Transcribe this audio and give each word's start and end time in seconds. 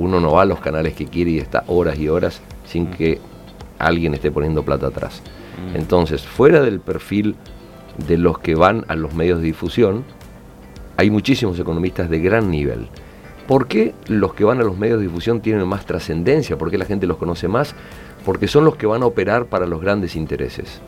uno 0.00 0.18
no 0.18 0.32
va 0.32 0.42
a 0.42 0.46
los 0.46 0.60
canales 0.60 0.94
que 0.94 1.06
quiere 1.06 1.32
y 1.32 1.38
está 1.38 1.64
horas 1.66 1.98
y 1.98 2.08
horas 2.08 2.40
sin 2.64 2.86
que 2.86 3.20
alguien 3.78 4.14
esté 4.14 4.30
poniendo 4.30 4.62
plata 4.62 4.86
atrás. 4.86 5.22
Mm. 5.72 5.76
Entonces, 5.76 6.22
fuera 6.22 6.62
del 6.62 6.80
perfil 6.80 7.36
de 8.08 8.16
los 8.16 8.38
que 8.38 8.54
van 8.54 8.84
a 8.88 8.96
los 8.96 9.14
medios 9.14 9.40
de 9.40 9.46
difusión, 9.46 10.04
hay 10.96 11.10
muchísimos 11.10 11.58
economistas 11.58 12.08
de 12.08 12.18
gran 12.18 12.50
nivel. 12.50 12.88
¿Por 13.46 13.66
qué 13.66 13.94
los 14.06 14.32
que 14.34 14.44
van 14.44 14.60
a 14.60 14.64
los 14.64 14.78
medios 14.78 14.98
de 15.00 15.06
difusión 15.06 15.40
tienen 15.40 15.66
más 15.66 15.84
trascendencia? 15.84 16.56
¿Por 16.56 16.70
qué 16.70 16.78
la 16.78 16.84
gente 16.84 17.06
los 17.06 17.16
conoce 17.16 17.48
más? 17.48 17.74
Porque 18.24 18.48
son 18.48 18.64
los 18.64 18.76
que 18.76 18.86
van 18.86 19.02
a 19.02 19.06
operar 19.06 19.46
para 19.46 19.66
los 19.66 19.80
grandes 19.80 20.16
intereses. 20.16 20.80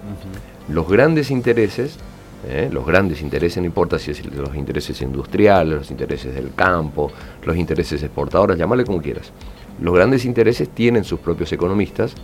Los 0.69 0.89
grandes 0.89 1.31
intereses, 1.31 1.99
¿eh? 2.46 2.68
los 2.70 2.86
grandes 2.86 3.20
intereses, 3.22 3.59
no 3.59 3.66
importa 3.66 3.98
si 3.98 4.11
es 4.11 4.24
los 4.24 4.54
intereses 4.56 5.00
industriales, 5.02 5.79
los 5.79 5.91
intereses 5.91 6.34
del 6.34 6.54
campo, 6.54 7.11
los 7.45 7.56
intereses 7.56 8.02
exportadores, 8.02 8.59
llámale 8.59 8.84
como 8.84 9.00
quieras. 9.00 9.32
Los 9.80 9.95
grandes 9.95 10.24
intereses 10.24 10.68
tienen 10.68 11.05
sus 11.05 11.20
propios 11.20 11.52
economistas, 11.52 12.14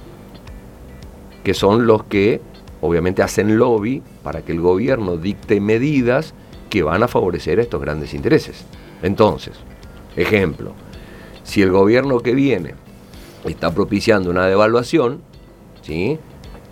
que 1.43 1.55
son 1.55 1.87
los 1.87 2.05
que 2.05 2.41
obviamente 2.81 3.23
hacen 3.23 3.59
lobby 3.59 4.03
para 4.23 4.43
que 4.43 4.53
el 4.53 4.61
gobierno 4.61 5.17
dicte 5.17 5.61
medidas 5.61 6.35
que 6.71 6.83
van 6.83 7.03
a 7.03 7.09
favorecer 7.09 7.59
a 7.59 7.63
estos 7.63 7.81
grandes 7.81 8.15
intereses. 8.15 8.65
Entonces, 9.03 9.57
ejemplo, 10.17 10.75
si 11.43 11.63
el 11.63 11.71
gobierno 11.71 12.21
que 12.21 12.35
viene 12.35 12.75
está 13.45 13.73
propiciando 13.73 14.31
una 14.31 14.47
devaluación, 14.47 15.23
¿sí? 15.83 16.19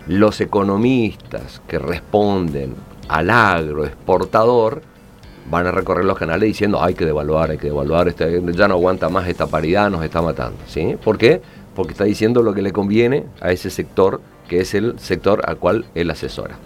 los 0.07 0.39
economistas 0.39 1.61
que 1.67 1.79
responden 1.79 2.75
al 3.07 3.29
agro 3.29 3.85
exportador 3.85 4.81
van 5.49 5.65
a 5.65 5.71
recorrer 5.71 6.05
los 6.05 6.17
canales 6.17 6.47
diciendo 6.47 6.81
hay 6.81 6.93
que 6.93 7.05
devaluar, 7.05 7.51
hay 7.51 7.57
que 7.57 7.67
devaluar, 7.67 8.07
este, 8.07 8.41
ya 8.53 8.67
no 8.67 8.75
aguanta 8.75 9.09
más 9.09 9.27
esta 9.27 9.47
paridad, 9.47 9.89
nos 9.89 10.03
está 10.03 10.21
matando. 10.21 10.57
¿sí? 10.67 10.95
¿Por 11.03 11.17
qué? 11.17 11.41
Porque 11.75 11.93
está 11.93 12.03
diciendo 12.03 12.43
lo 12.43 12.53
que 12.53 12.61
le 12.61 12.71
conviene 12.71 13.25
a 13.39 13.51
ese 13.51 13.69
sector 13.69 14.21
que 14.47 14.61
es 14.61 14.73
el 14.73 14.97
sector 14.99 15.41
al 15.45 15.57
cual 15.57 15.85
él 15.93 16.09
asesora. 16.09 16.57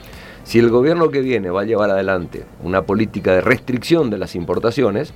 Si 0.43 0.59
el 0.59 0.69
gobierno 0.69 1.09
que 1.09 1.21
viene 1.21 1.49
va 1.49 1.61
a 1.61 1.65
llevar 1.65 1.89
adelante 1.89 2.45
una 2.63 2.83
política 2.83 3.33
de 3.33 3.41
restricción 3.41 4.09
de 4.09 4.17
las 4.17 4.35
importaciones, 4.35 5.13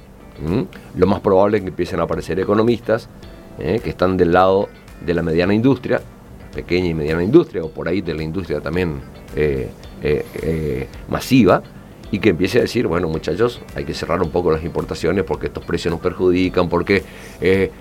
lo 0.96 1.08
más 1.08 1.22
probable 1.22 1.58
es 1.58 1.64
que 1.64 1.70
empiecen 1.70 2.00
a 2.00 2.04
aparecer 2.04 2.40
economistas 2.40 3.10
¿eh? 3.60 3.80
que 3.84 3.90
están 3.90 4.18
del 4.18 4.34
lado 4.34 4.70
de 5.06 5.14
la 5.14 5.22
mediana 5.22 5.54
industria, 5.54 6.02
pequeña 6.54 6.88
y 6.88 6.94
mediana 6.94 7.24
industria, 7.24 7.64
o 7.64 7.70
por 7.70 7.88
ahí 7.88 8.02
de 8.02 8.14
la 8.14 8.24
industria 8.24 8.62
también 8.62 9.02
eh, 9.36 9.70
eh, 10.02 10.88
masiva, 11.10 11.62
y 12.12 12.20
que 12.20 12.30
empiece 12.30 12.60
a 12.60 12.62
decir, 12.62 12.88
bueno 12.88 13.10
muchachos, 13.10 13.62
hay 13.76 13.84
que 13.84 13.94
cerrar 13.94 14.22
un 14.22 14.30
poco 14.30 14.52
las 14.52 14.64
importaciones 14.64 15.24
porque 15.24 15.48
estos 15.48 15.66
precios 15.66 15.92
nos 15.92 16.00
perjudican, 16.00 16.70
porque 16.70 17.04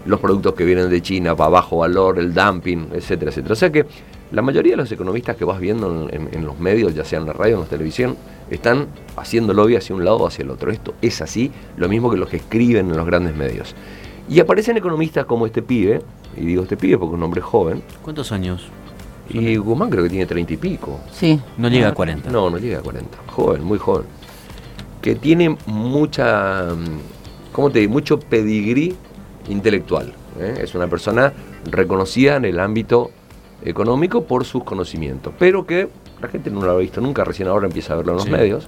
los 0.06 0.18
productos 0.18 0.54
que 0.54 0.64
vienen 0.64 0.88
de 0.88 1.02
China 1.02 1.36
para 1.36 1.50
bajo 1.50 1.78
valor, 1.78 2.18
el 2.18 2.32
dumping, 2.32 2.88
etcétera, 2.94 3.30
etcétera. 3.30 3.52
O 3.52 3.56
sea 3.56 3.70
que 3.70 3.86
la 4.34 4.42
mayoría 4.42 4.72
de 4.72 4.78
los 4.78 4.90
economistas 4.90 5.36
que 5.36 5.44
vas 5.44 5.60
viendo 5.60 6.08
en, 6.10 6.44
los 6.44 6.58
medios, 6.58 6.94
ya 6.94 7.04
sea 7.04 7.20
en 7.20 7.26
la 7.26 7.32
radio 7.32 7.54
o 7.54 7.58
en 7.58 7.64
la 7.64 7.70
televisión, 7.70 8.16
están 8.50 8.88
haciendo 9.16 9.54
lobby 9.54 9.76
hacia 9.76 9.94
un 9.94 10.04
lado 10.04 10.16
o 10.16 10.26
hacia 10.26 10.42
el 10.42 10.50
otro. 10.50 10.72
Esto 10.72 10.94
es 11.02 11.22
así, 11.22 11.52
lo 11.76 11.88
mismo 11.88 12.10
que 12.10 12.16
los 12.16 12.28
que 12.28 12.38
escriben 12.38 12.90
en 12.90 12.96
los 12.96 13.06
grandes 13.06 13.36
medios. 13.36 13.76
Y 14.28 14.40
aparecen 14.40 14.76
economistas 14.76 15.26
como 15.26 15.46
este 15.46 15.62
pibe, 15.62 16.02
y 16.36 16.46
digo 16.46 16.64
este 16.64 16.76
pibe 16.76 16.98
porque 16.98 17.14
es 17.14 17.18
un 17.18 17.22
hombre 17.22 17.42
joven. 17.42 17.82
¿Cuántos 18.02 18.32
años? 18.32 18.68
Y 19.28 19.56
Guzmán 19.56 19.90
creo 19.90 20.02
que 20.04 20.10
tiene 20.10 20.26
treinta 20.26 20.52
y 20.52 20.56
pico. 20.56 21.00
Sí. 21.12 21.40
No 21.56 21.68
llega 21.68 21.88
a 21.88 21.94
40. 21.94 22.30
No, 22.30 22.50
no 22.50 22.58
llega 22.58 22.78
a 22.78 22.82
40. 22.82 23.18
Joven, 23.28 23.64
muy 23.64 23.78
joven. 23.78 24.06
Que 25.00 25.14
tiene 25.14 25.56
mucha, 25.66 26.66
¿cómo 27.52 27.70
te 27.70 27.80
digo? 27.80 27.92
Mucho 27.92 28.18
pedigrí 28.18 28.94
intelectual. 29.48 30.12
¿eh? 30.40 30.58
Es 30.62 30.74
una 30.74 30.86
persona 30.86 31.32
reconocida 31.70 32.36
en 32.36 32.44
el 32.44 32.60
ámbito 32.60 33.10
económico 33.62 34.24
por 34.24 34.44
sus 34.44 34.64
conocimientos, 34.64 35.32
pero 35.38 35.66
que 35.66 35.88
la 36.20 36.28
gente 36.28 36.50
no 36.50 36.62
lo 36.62 36.72
ha 36.72 36.76
visto 36.76 37.00
nunca, 37.00 37.24
recién 37.24 37.48
ahora 37.48 37.66
empieza 37.66 37.94
a 37.94 37.96
verlo 37.96 38.12
en 38.12 38.18
los 38.18 38.28
medios. 38.28 38.66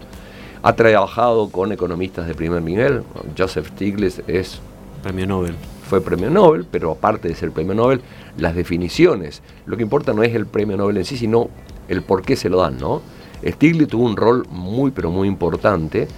Ha 0.62 0.72
trabajado 0.74 1.48
con 1.50 1.70
economistas 1.72 2.26
de 2.26 2.34
primer 2.34 2.62
nivel. 2.62 3.02
Joseph 3.36 3.68
Stiglitz 3.68 4.20
es... 4.26 4.60
Premio 5.02 5.26
Nobel. 5.26 5.54
Fue 5.88 6.00
premio 6.00 6.30
Nobel, 6.30 6.66
pero 6.70 6.90
aparte 6.90 7.28
de 7.28 7.34
ser 7.34 7.52
premio 7.52 7.74
Nobel, 7.74 8.00
las 8.38 8.54
definiciones. 8.54 9.42
Lo 9.66 9.76
que 9.76 9.82
importa 9.82 10.12
no 10.12 10.22
es 10.22 10.34
el 10.34 10.46
premio 10.46 10.76
Nobel 10.76 10.96
en 10.96 11.04
sí, 11.04 11.16
sino 11.16 11.48
el 11.88 12.02
por 12.02 12.22
qué 12.22 12.36
se 12.36 12.48
lo 12.48 12.58
dan, 12.58 12.78
¿no? 12.78 13.02
Stiglitz 13.44 13.90
tuvo 13.90 14.04
un 14.04 14.16
rol 14.16 14.46
muy, 14.50 14.90
pero 14.90 15.10
muy 15.10 15.28
importante 15.28 16.08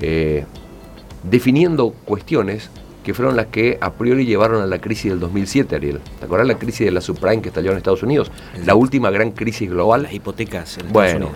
eh, 0.00 0.44
definiendo 1.22 1.90
cuestiones 2.04 2.70
que 3.04 3.14
fueron 3.14 3.36
las 3.36 3.46
que 3.46 3.78
a 3.80 3.92
priori 3.92 4.24
llevaron 4.24 4.62
a 4.62 4.66
la 4.66 4.80
crisis 4.80 5.10
del 5.10 5.20
2007, 5.20 5.74
Ariel. 5.74 6.00
¿Te 6.18 6.24
acuerdas 6.24 6.46
la 6.46 6.58
crisis 6.58 6.86
de 6.86 6.92
la 6.92 7.00
subprime 7.00 7.42
que 7.42 7.48
estalló 7.48 7.72
en 7.72 7.76
Estados 7.76 8.02
Unidos? 8.02 8.30
La 8.64 8.74
última 8.74 9.10
gran 9.10 9.32
crisis 9.32 9.68
global. 9.68 10.04
Las 10.04 10.12
hipotecas 10.12 10.78
en 10.78 10.92
bueno, 10.92 11.30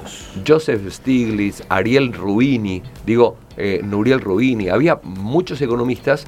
Joseph 0.46 0.88
Stiglitz, 0.90 1.62
Ariel 1.68 2.12
Rubini, 2.12 2.82
digo, 3.04 3.36
eh, 3.56 3.80
Nuriel 3.82 4.20
Rubini, 4.20 4.68
había 4.68 5.00
muchos 5.02 5.60
economistas 5.60 6.26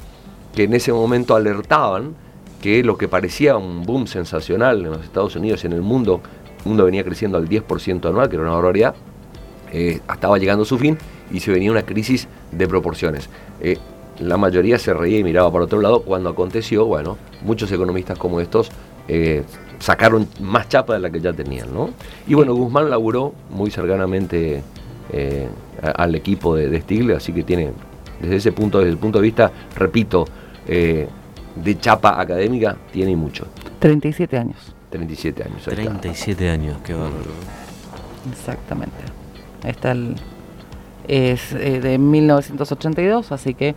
que 0.55 0.63
en 0.63 0.73
ese 0.73 0.91
momento 0.91 1.35
alertaban 1.35 2.15
que 2.61 2.83
lo 2.83 2.97
que 2.97 3.07
parecía 3.07 3.57
un 3.57 3.83
boom 3.85 4.07
sensacional 4.07 4.79
en 4.85 4.91
los 4.91 5.03
Estados 5.03 5.35
Unidos 5.35 5.63
y 5.63 5.67
en 5.67 5.73
el 5.73 5.81
mundo, 5.81 6.21
el 6.59 6.65
mundo 6.65 6.85
venía 6.85 7.03
creciendo 7.03 7.37
al 7.37 7.47
10% 7.47 8.09
anual, 8.09 8.29
que 8.29 8.35
era 8.35 8.43
una 8.43 8.53
barbaridad, 8.53 8.95
eh, 9.71 9.99
estaba 10.11 10.37
llegando 10.37 10.63
a 10.63 10.65
su 10.65 10.77
fin 10.77 10.97
y 11.31 11.39
se 11.39 11.51
venía 11.51 11.71
una 11.71 11.83
crisis 11.83 12.27
de 12.51 12.67
proporciones. 12.67 13.29
Eh, 13.61 13.77
la 14.19 14.35
mayoría 14.35 14.77
se 14.77 14.93
reía 14.93 15.19
y 15.19 15.23
miraba 15.23 15.51
para 15.51 15.65
otro 15.65 15.79
lado. 15.79 16.01
Cuando 16.01 16.29
aconteció, 16.29 16.85
bueno, 16.85 17.17
muchos 17.43 17.71
economistas 17.71 18.17
como 18.17 18.41
estos 18.41 18.69
eh, 19.07 19.43
sacaron 19.79 20.27
más 20.41 20.67
chapa 20.67 20.93
de 20.93 20.99
la 20.99 21.09
que 21.09 21.21
ya 21.21 21.31
tenían, 21.31 21.73
¿no? 21.73 21.91
Y 22.27 22.33
bueno, 22.33 22.53
Guzmán 22.53 22.89
laburó 22.89 23.33
muy 23.49 23.71
cercanamente 23.71 24.63
al 25.81 26.13
equipo 26.13 26.55
de, 26.55 26.69
de 26.69 27.15
así 27.15 27.33
que 27.33 27.43
tiene, 27.43 27.71
desde 28.21 28.35
ese 28.35 28.51
punto, 28.51 28.79
desde 28.79 28.91
el 28.91 28.97
punto 28.97 29.19
de 29.19 29.23
vista, 29.23 29.51
repito, 29.75 30.25
eh, 30.67 31.07
de 31.55 31.79
chapa 31.79 32.19
académica, 32.19 32.77
tiene 32.91 33.15
mucho. 33.15 33.47
37 33.79 34.37
años. 34.37 34.73
37 34.89 35.43
años. 35.43 35.63
37 35.63 36.49
años, 36.49 36.77
qué 36.83 36.93
bárbaro. 36.93 37.31
Exactamente. 38.31 38.97
Ahí 39.63 39.71
está 39.71 39.91
el, 39.91 40.15
es 41.09 41.53
eh, 41.53 41.81
de 41.81 41.97
1982, 41.97 43.31
así 43.31 43.55
que 43.55 43.75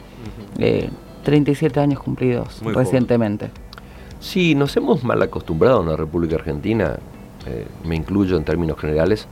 37 1.25 1.81
eh, 1.81 1.83
años 1.83 2.01
cumplidos 2.01 2.61
recientemente. 2.63 3.51
Sí, 4.21 4.55
nos 4.55 4.77
hemos 4.77 5.03
mal 5.03 5.21
acostumbrado 5.23 5.81
en 5.81 5.89
la 5.89 5.97
República 5.97 6.37
Argentina, 6.37 6.97
eh, 7.47 7.67
me 7.85 7.97
incluyo 7.97 8.37
en 8.37 8.45
términos 8.45 8.79
generales, 8.79 9.27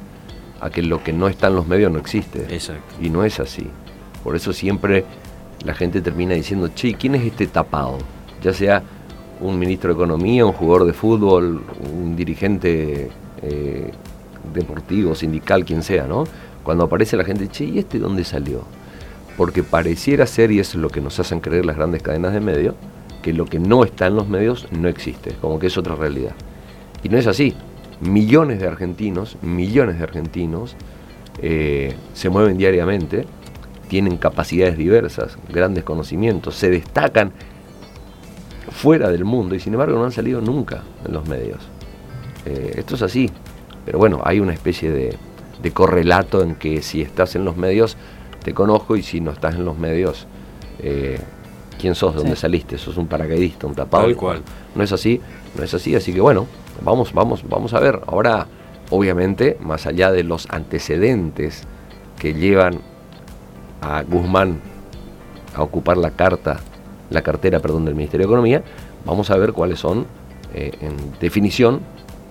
a 0.60 0.71
que 0.71 0.82
lo 0.82 1.04
que 1.04 1.12
no 1.12 1.28
está 1.28 1.48
en 1.48 1.56
los 1.56 1.66
medios 1.66 1.92
no 1.92 1.98
existe. 1.98 2.47
Exacto. 2.50 2.94
Y 3.00 3.10
no 3.10 3.22
es 3.22 3.38
así. 3.38 3.66
Por 4.23 4.37
eso 4.37 4.53
siempre 4.53 5.05
la 5.65 5.75
gente 5.75 6.01
termina 6.01 6.35
diciendo, 6.35 6.69
che, 6.75 6.95
¿quién 6.95 7.15
es 7.15 7.25
este 7.25 7.47
tapado? 7.47 7.99
Ya 8.43 8.53
sea 8.53 8.83
un 9.41 9.59
ministro 9.59 9.89
de 9.89 9.95
Economía, 9.95 10.45
un 10.45 10.53
jugador 10.53 10.87
de 10.87 10.93
fútbol, 10.93 11.63
un 11.93 12.17
dirigente 12.17 13.11
deportivo, 14.53 15.15
sindical, 15.15 15.65
quien 15.65 15.83
sea, 15.83 16.07
¿no? 16.07 16.25
Cuando 16.63 16.85
aparece 16.85 17.17
la 17.17 17.25
gente, 17.25 17.49
che, 17.49 17.65
¿y 17.65 17.79
este 17.79 17.99
dónde 17.99 18.25
salió? 18.25 18.63
Porque 19.37 19.63
pareciera 19.63 20.27
ser, 20.27 20.51
y 20.51 20.61
eso 20.61 20.77
es 20.77 20.83
lo 20.83 20.91
que 20.91 21.01
nos 21.01 21.19
hacen 21.19 21.41
creer 21.41 21.65
las 21.65 21.77
grandes 21.77 22.03
cadenas 22.03 22.35
de 22.35 22.41
medios, 22.41 22.75
que 23.23 23.33
lo 23.33 23.47
que 23.47 23.59
no 23.59 23.85
está 23.85 24.07
en 24.07 24.17
los 24.17 24.29
medios 24.29 24.67
no 24.71 24.89
existe, 24.89 25.33
como 25.41 25.59
que 25.59 25.69
es 25.69 25.79
otra 25.79 25.95
realidad. 25.95 26.33
Y 27.03 27.09
no 27.09 27.17
es 27.17 27.27
así. 27.27 27.55
Millones 28.01 28.61
de 28.61 28.67
argentinos, 28.67 29.37
millones 29.43 29.99
de 29.99 30.05
argentinos 30.05 30.75
eh, 31.43 31.95
se 32.15 32.29
mueven 32.29 32.59
diariamente, 32.59 33.27
tienen 33.91 34.19
capacidades 34.19 34.78
diversas, 34.78 35.37
grandes 35.49 35.83
conocimientos, 35.83 36.55
se 36.55 36.71
destacan 36.71 37.33
fuera 38.71 39.11
del 39.11 39.25
mundo 39.25 39.56
y 39.56 39.61
sin 39.61 39.75
embargo 39.75 39.99
no 39.99 40.05
han 40.05 40.12
salido 40.12 40.41
nunca 40.41 40.84
en 41.04 41.13
los 41.13 41.27
medios. 41.27 41.59
Eh, 42.47 42.75
esto 42.77 42.95
es 42.95 43.03
así, 43.03 43.28
pero 43.84 43.98
bueno, 43.98 44.21
hay 44.25 44.39
una 44.39 44.53
especie 44.53 44.92
de, 44.92 45.16
de 45.60 45.71
correlato 45.72 46.41
en 46.41 46.54
que 46.54 46.83
si 46.83 47.03
estás 47.03 47.34
en 47.34 47.45
los 47.45 47.57
medios 47.57 47.97
te 48.45 48.54
conozco 48.54 48.95
y 48.95 49.03
si 49.03 49.21
no 49.21 49.33
estás 49.33 49.57
en 49.57 49.65
los 49.65 49.77
medios, 49.77 50.28
eh, 50.78 51.19
¿quién 51.77 51.97
sos? 51.97 52.15
¿De 52.15 52.21
dónde 52.21 52.37
saliste? 52.37 52.78
¿Sos 52.78 52.97
un 52.97 53.09
paracaidista, 53.09 53.66
un 53.66 53.75
tapado? 53.75 54.04
Tal 54.04 54.15
cual. 54.15 54.42
No 54.77 54.84
es 54.84 54.92
así, 54.92 55.21
no 55.59 55.65
es 55.65 55.75
así, 55.75 55.97
así 55.97 56.13
que 56.13 56.21
bueno, 56.21 56.47
vamos, 56.81 57.13
vamos, 57.13 57.42
vamos 57.48 57.75
a 57.75 57.81
ver. 57.81 58.01
Ahora, 58.07 58.47
obviamente, 58.91 59.57
más 59.60 59.89
allá 59.89 60.13
de 60.13 60.22
los 60.22 60.47
antecedentes 60.48 61.65
que 62.21 62.34
llevan 62.34 62.89
a 63.80 64.03
Guzmán 64.03 64.60
a 65.54 65.62
ocupar 65.62 65.97
la 65.97 66.10
carta, 66.10 66.60
la 67.10 67.22
cartera, 67.22 67.60
perdón, 67.60 67.84
del 67.84 67.94
Ministerio 67.94 68.27
de 68.27 68.30
Economía, 68.30 68.62
vamos 69.04 69.30
a 69.30 69.36
ver 69.36 69.53
cuáles 69.53 69.80
son, 69.80 70.06
eh, 70.54 70.72
en 70.80 70.97
definición, 71.21 71.80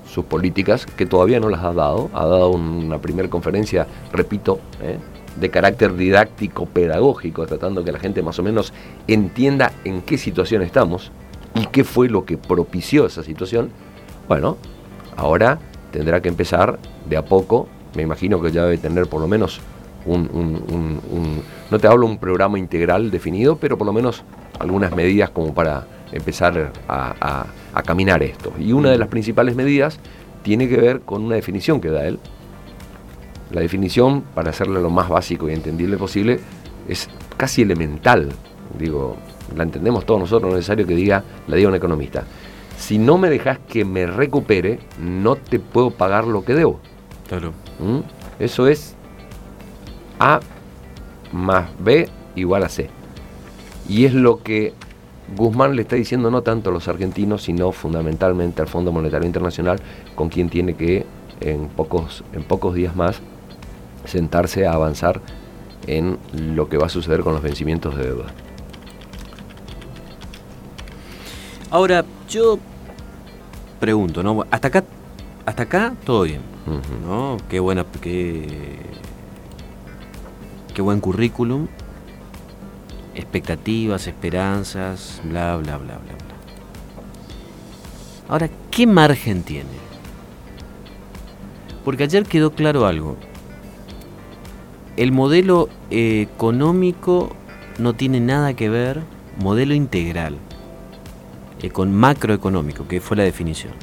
sus 0.09 0.25
políticas, 0.25 0.85
que 0.85 1.05
todavía 1.05 1.39
no 1.39 1.49
las 1.49 1.63
ha 1.63 1.73
dado. 1.73 2.09
Ha 2.13 2.25
dado 2.25 2.49
una 2.49 2.97
primera 2.97 3.29
conferencia, 3.29 3.85
repito, 4.11 4.59
¿eh? 4.81 4.97
de 5.39 5.49
carácter 5.49 5.95
didáctico, 5.95 6.65
pedagógico, 6.65 7.45
tratando 7.45 7.83
que 7.83 7.91
la 7.91 7.99
gente 7.99 8.21
más 8.23 8.39
o 8.39 8.43
menos 8.43 8.73
entienda 9.07 9.71
en 9.83 10.01
qué 10.01 10.17
situación 10.17 10.61
estamos. 10.61 11.11
¿Y 11.55 11.67
qué 11.67 11.83
fue 11.83 12.09
lo 12.09 12.25
que 12.25 12.37
propició 12.37 13.05
esa 13.05 13.23
situación? 13.23 13.69
Bueno, 14.27 14.57
ahora 15.15 15.59
tendrá 15.91 16.21
que 16.21 16.29
empezar 16.29 16.79
de 17.07 17.17
a 17.17 17.25
poco, 17.25 17.67
me 17.95 18.03
imagino 18.03 18.41
que 18.41 18.51
ya 18.51 18.63
debe 18.63 18.77
tener 18.77 19.07
por 19.07 19.21
lo 19.21 19.27
menos 19.27 19.61
un, 20.05 21.41
no 21.69 21.79
te 21.79 21.87
hablo 21.87 22.05
un 22.05 22.17
programa 22.17 22.57
integral 22.57 23.11
definido, 23.11 23.57
pero 23.57 23.77
por 23.77 23.87
lo 23.87 23.93
menos 23.93 24.23
algunas 24.59 24.95
medidas 24.95 25.29
como 25.29 25.53
para 25.53 25.85
empezar 26.11 26.71
a, 26.87 27.45
a 27.73 27.83
caminar 27.83 28.23
esto. 28.23 28.53
Y 28.59 28.73
una 28.73 28.91
de 28.91 28.97
las 28.97 29.07
principales 29.07 29.55
medidas 29.55 29.99
tiene 30.43 30.67
que 30.67 30.77
ver 30.77 31.01
con 31.01 31.23
una 31.23 31.35
definición 31.35 31.81
que 31.81 31.89
da 31.89 32.05
él. 32.05 32.19
La 33.51 33.61
definición, 33.61 34.23
para 34.33 34.51
hacerle 34.51 34.81
lo 34.81 34.89
más 34.89 35.09
básico 35.09 35.49
y 35.49 35.53
entendible 35.53 35.97
posible, 35.97 36.39
es 36.87 37.09
casi 37.37 37.61
elemental. 37.61 38.29
Digo, 38.77 39.17
la 39.55 39.63
entendemos 39.63 40.05
todos 40.05 40.19
nosotros, 40.19 40.51
no 40.51 40.57
es 40.57 40.61
necesario 40.61 40.85
que 40.85 40.95
diga, 40.95 41.23
la 41.47 41.55
diga 41.55 41.69
un 41.69 41.75
economista. 41.75 42.23
Si 42.77 42.97
no 42.97 43.17
me 43.17 43.29
dejas 43.29 43.59
que 43.67 43.83
me 43.85 44.05
recupere, 44.05 44.79
no 44.99 45.35
te 45.35 45.59
puedo 45.59 45.91
pagar 45.91 46.25
lo 46.25 46.43
que 46.45 46.53
debo. 46.53 46.79
Claro. 47.27 47.51
¿Mm? 47.79 47.99
Eso 48.39 48.67
es 48.67 48.95
A 50.19 50.39
más 51.31 51.69
B 51.79 52.09
igual 52.35 52.63
a 52.63 52.69
C. 52.69 52.89
Y 53.87 54.05
es 54.05 54.13
lo 54.13 54.43
que 54.43 54.73
Guzmán 55.35 55.75
le 55.75 55.83
está 55.83 55.95
diciendo 55.95 56.31
no 56.31 56.41
tanto 56.41 56.69
a 56.69 56.73
los 56.73 56.87
argentinos, 56.87 57.43
sino 57.43 57.71
fundamentalmente 57.71 58.61
al 58.61 58.67
Fondo 58.67 58.91
Monetario 58.91 59.25
Internacional, 59.25 59.79
con 60.15 60.29
quien 60.29 60.49
tiene 60.49 60.75
que 60.75 61.05
en 61.41 61.67
pocos, 61.69 62.23
en 62.33 62.43
pocos 62.43 62.73
días 62.75 62.95
más 62.95 63.21
sentarse 64.05 64.65
a 64.65 64.73
avanzar 64.73 65.21
en 65.87 66.17
lo 66.33 66.69
que 66.69 66.77
va 66.77 66.87
a 66.87 66.89
suceder 66.89 67.21
con 67.21 67.33
los 67.33 67.41
vencimientos 67.41 67.95
de 67.95 68.03
deuda. 68.03 68.25
Ahora, 71.71 72.03
yo 72.27 72.57
pregunto, 73.79 74.23
¿no? 74.23 74.45
Hasta 74.49 74.69
acá, 74.69 74.83
hasta 75.45 75.63
acá 75.63 75.93
todo 76.03 76.23
bien, 76.23 76.41
¿no? 77.05 77.37
Qué 77.47 77.59
buena, 77.59 77.85
qué, 78.01 78.79
qué 80.79 80.83
buen 80.83 81.01
currículum, 81.01 81.67
expectativas, 83.13 84.07
esperanzas, 84.07 85.19
bla, 85.25 85.57
bla, 85.57 85.77
bla, 85.77 85.97
bla, 85.97 85.97
bla. 85.97 86.35
Ahora, 88.29 88.49
¿qué 88.71 88.87
margen 88.87 89.43
tiene? 89.43 89.67
Porque 91.83 92.03
ayer 92.03 92.23
quedó 92.23 92.51
claro 92.51 92.85
algo. 92.85 93.17
El 94.95 95.11
modelo 95.11 95.67
económico 95.91 97.35
no 97.77 97.91
tiene 97.91 98.21
nada 98.21 98.53
que 98.53 98.69
ver, 98.69 99.01
modelo 99.37 99.73
integral 99.73 100.37
eh, 101.61 101.71
con 101.71 101.93
macroeconómico, 101.93 102.87
que 102.87 103.01
fue 103.01 103.17
la 103.17 103.23
definición. 103.23 103.73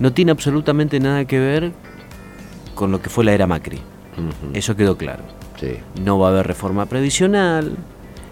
No 0.00 0.12
tiene 0.12 0.32
absolutamente 0.32 0.98
nada 0.98 1.26
que 1.26 1.38
ver 1.38 1.70
con 2.74 2.90
lo 2.90 3.00
que 3.00 3.08
fue 3.08 3.24
la 3.24 3.34
era 3.34 3.46
Macri. 3.46 3.78
Eso 4.52 4.74
quedó 4.74 4.96
claro. 4.96 5.22
No 6.02 6.18
va 6.18 6.28
a 6.28 6.30
haber 6.30 6.46
reforma 6.46 6.86
previsional, 6.86 7.76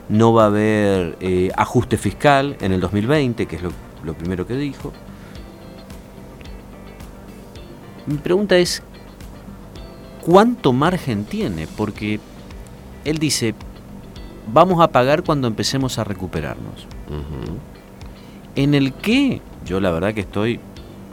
no 0.09 0.33
va 0.33 0.45
a 0.45 0.47
haber 0.47 1.17
eh, 1.21 1.51
ajuste 1.57 1.97
fiscal 1.97 2.57
en 2.61 2.73
el 2.73 2.81
2020, 2.81 3.47
que 3.47 3.57
es 3.57 3.63
lo, 3.63 4.15
primero 4.15 4.47
que 4.47 4.57
dijo. 4.57 4.93
Mi 8.07 8.17
pregunta 8.19 8.57
es, 8.57 8.83
¿cuánto 10.23 10.73
margen 10.73 11.25
tiene? 11.25 11.67
Porque 11.77 12.21
él 13.05 13.19
dice, 13.19 13.55
vamos 14.53 14.83
a 14.83 14.89
pagar 14.89 15.23
cuando 15.23 15.47
empecemos 15.47 15.99
a 15.99 16.05
recuperarnos 16.05 16.87
en 18.55 18.75
el 18.75 18.93
que 18.93 19.41
yo 19.65 19.81
la 19.81 19.91
verdad 19.91 20.15
que 20.15 20.21
estoy 20.21 20.61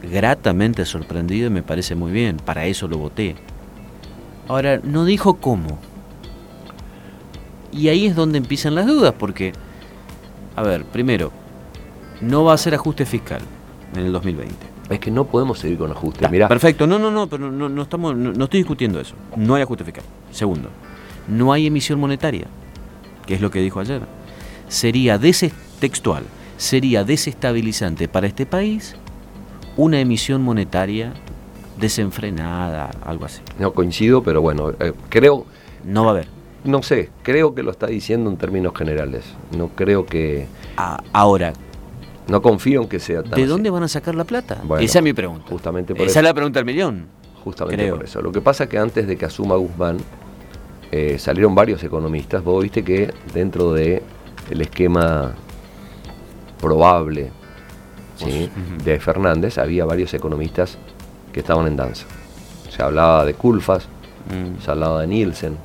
gratamente 0.01 0.85
sorprendido 0.85 1.47
y 1.47 1.49
me 1.49 1.63
parece 1.63 1.95
muy 1.95 2.11
bien, 2.11 2.37
para 2.37 2.65
eso 2.65 2.87
lo 2.87 2.97
voté. 2.97 3.35
Ahora, 4.47 4.79
no 4.83 5.05
dijo 5.05 5.35
cómo. 5.35 5.77
Y 7.71 7.87
ahí 7.89 8.07
es 8.07 8.15
donde 8.15 8.37
empiezan 8.37 8.75
las 8.75 8.87
dudas, 8.87 9.13
porque, 9.17 9.53
a 10.55 10.63
ver, 10.63 10.85
primero, 10.85 11.31
no 12.21 12.43
va 12.43 12.53
a 12.53 12.57
ser 12.57 12.73
ajuste 12.75 13.05
fiscal 13.05 13.41
en 13.95 14.05
el 14.05 14.11
2020. 14.11 14.55
Es 14.89 14.99
que 14.99 15.11
no 15.11 15.25
podemos 15.25 15.59
seguir 15.59 15.77
con 15.77 15.91
ajuste. 15.91 16.27
Perfecto, 16.47 16.87
no, 16.87 16.97
no, 16.97 17.11
no, 17.11 17.27
pero 17.27 17.51
no, 17.51 17.69
no 17.69 17.81
estamos, 17.81 18.15
no, 18.15 18.43
estoy 18.43 18.61
discutiendo 18.61 18.99
eso. 18.99 19.15
No 19.35 19.55
hay 19.55 19.61
ajuste 19.61 19.83
fiscal. 19.83 20.03
Segundo, 20.31 20.69
no 21.27 21.53
hay 21.53 21.67
emisión 21.67 21.99
monetaria, 21.99 22.47
que 23.27 23.35
es 23.35 23.41
lo 23.41 23.51
que 23.51 23.59
dijo 23.59 23.79
ayer. 23.79 24.01
Sería 24.67 25.19
textual 25.79 26.23
sería 26.59 27.05
desestabilizante 27.05 28.09
para 28.09 28.27
este 28.27 28.45
país 28.45 28.95
una 29.77 30.01
emisión 30.01 30.41
monetaria 30.41 31.13
desenfrenada, 31.79 32.91
algo 33.01 33.25
así. 33.25 33.41
No 33.57 33.73
coincido, 33.73 34.21
pero 34.21 34.41
bueno, 34.41 34.71
eh, 34.79 34.91
creo... 35.07 35.45
No 35.85 36.03
va 36.03 36.09
a 36.09 36.13
haber. 36.15 36.27
No 36.63 36.83
sé, 36.83 37.09
creo 37.23 37.55
que 37.55 37.63
lo 37.63 37.71
está 37.71 37.87
diciendo 37.87 38.29
en 38.29 38.37
términos 38.37 38.73
generales. 38.75 39.23
No 39.57 39.69
creo 39.69 40.05
que... 40.05 40.47
ahora. 41.13 41.53
No 42.27 42.41
confío 42.41 42.83
en 42.83 42.87
que 42.87 42.99
sea 42.99 43.23
tan 43.23 43.39
¿De 43.39 43.47
dónde 43.47 43.69
van 43.71 43.83
a 43.83 43.87
sacar 43.87 44.13
la 44.13 44.23
plata? 44.23 44.61
Esa 44.79 44.99
es 44.99 45.03
mi 45.03 45.13
pregunta. 45.13 45.45
Justamente 45.49 45.95
por 45.95 46.05
Esa 46.05 46.19
es 46.19 46.23
la 46.23 46.33
pregunta 46.33 46.59
del 46.59 46.65
millón. 46.65 47.07
Justamente 47.43 47.89
por 47.91 48.03
eso. 48.03 48.21
Lo 48.21 48.31
que 48.31 48.41
pasa 48.41 48.65
es 48.65 48.69
que 48.69 48.77
antes 48.77 49.07
de 49.07 49.17
que 49.17 49.25
asuma 49.25 49.55
Guzmán, 49.55 49.97
eh, 50.91 51.17
salieron 51.17 51.55
varios 51.55 51.83
economistas. 51.83 52.43
Vos 52.43 52.61
viste 52.61 52.83
que 52.83 53.11
dentro 53.33 53.73
de 53.73 54.03
el 54.51 54.61
esquema 54.61 55.33
probable 56.59 57.31
de 58.83 58.99
Fernández, 58.99 59.57
había 59.57 59.85
varios 59.85 60.13
economistas 60.13 60.77
que 61.31 61.39
estaban 61.39 61.67
en 61.67 61.77
danza. 61.77 62.05
Se 62.69 62.83
hablaba 62.83 63.23
de 63.25 63.33
Culfas, 63.33 63.87
mm. 64.27 64.61
se 64.61 64.71
hablaba 64.71 65.01
de 65.01 65.07
Nielsen, 65.07 65.57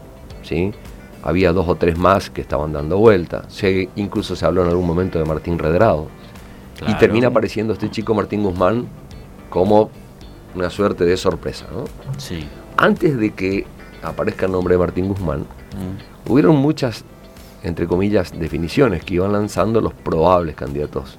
¿sí? 0.45 0.73
había 1.23 1.53
dos 1.53 1.69
o 1.69 1.75
tres 1.77 1.99
más 1.99 2.31
que 2.31 2.41
estaban 2.41 2.73
dando 2.73 2.99
vuelta. 2.99 3.45
Se, 3.49 3.89
incluso 3.97 4.37
se 4.37 4.45
habló 4.45 4.63
en 4.63 4.69
algún 4.69 4.87
momento 4.87 5.19
de 5.19 5.25
Martín 5.25 5.59
Redrado. 5.59 6.09
Y 6.87 6.95
termina 6.95 7.29
apareciendo 7.29 7.73
este 7.73 7.91
chico 7.91 8.15
Martín 8.15 8.43
Guzmán 8.43 8.87
como 9.49 9.91
una 10.55 10.69
suerte 10.69 11.05
de 11.05 11.17
sorpresa. 11.17 11.67
Antes 12.77 13.19
de 13.19 13.31
que 13.31 13.65
aparezca 14.03 14.47
el 14.47 14.53
nombre 14.53 14.75
de 14.75 14.79
Martín 14.79 15.09
Guzmán, 15.09 15.41
mm. 15.41 16.31
hubieron 16.31 16.57
muchas 16.57 17.05
entre 17.65 17.87
comillas, 17.87 18.39
definiciones 18.39 19.03
que 19.03 19.15
iban 19.15 19.33
lanzando 19.33 19.81
los 19.81 19.95
probables 19.95 20.55
candidatos 20.55 21.17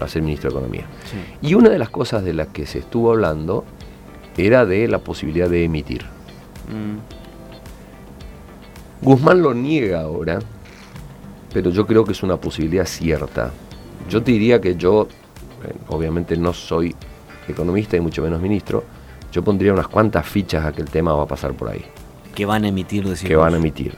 a 0.00 0.08
ser 0.08 0.22
ministro 0.22 0.50
de 0.50 0.56
Economía. 0.56 0.86
Y 1.42 1.54
una 1.54 1.68
de 1.68 1.78
las 1.78 1.90
cosas 1.90 2.24
de 2.24 2.32
las 2.32 2.48
que 2.48 2.66
se 2.66 2.78
estuvo 2.78 3.12
hablando 3.12 3.64
era 4.36 4.64
de 4.64 4.88
la 4.88 4.98
posibilidad 4.98 5.48
de 5.48 5.64
emitir. 5.64 6.02
Mm. 6.68 7.21
Guzmán 9.02 9.42
lo 9.42 9.52
niega 9.52 10.02
ahora, 10.02 10.38
pero 11.52 11.70
yo 11.70 11.86
creo 11.86 12.04
que 12.04 12.12
es 12.12 12.22
una 12.22 12.36
posibilidad 12.36 12.86
cierta. 12.86 13.52
Yo 14.08 14.22
te 14.22 14.32
diría 14.32 14.60
que 14.60 14.76
yo, 14.76 15.08
eh, 15.64 15.74
obviamente 15.88 16.36
no 16.36 16.52
soy 16.52 16.94
economista 17.48 17.96
y 17.96 18.00
mucho 18.00 18.22
menos 18.22 18.40
ministro, 18.40 18.84
yo 19.32 19.42
pondría 19.42 19.72
unas 19.72 19.88
cuantas 19.88 20.26
fichas 20.26 20.64
a 20.64 20.72
que 20.72 20.82
el 20.82 20.90
tema 20.90 21.12
va 21.12 21.24
a 21.24 21.26
pasar 21.26 21.52
por 21.54 21.68
ahí. 21.68 21.84
Que 22.34 22.46
van 22.46 22.64
a 22.64 22.68
emitir, 22.68 23.06
decimos. 23.06 23.28
Que 23.28 23.36
van 23.36 23.54
a 23.54 23.56
emitir 23.56 23.96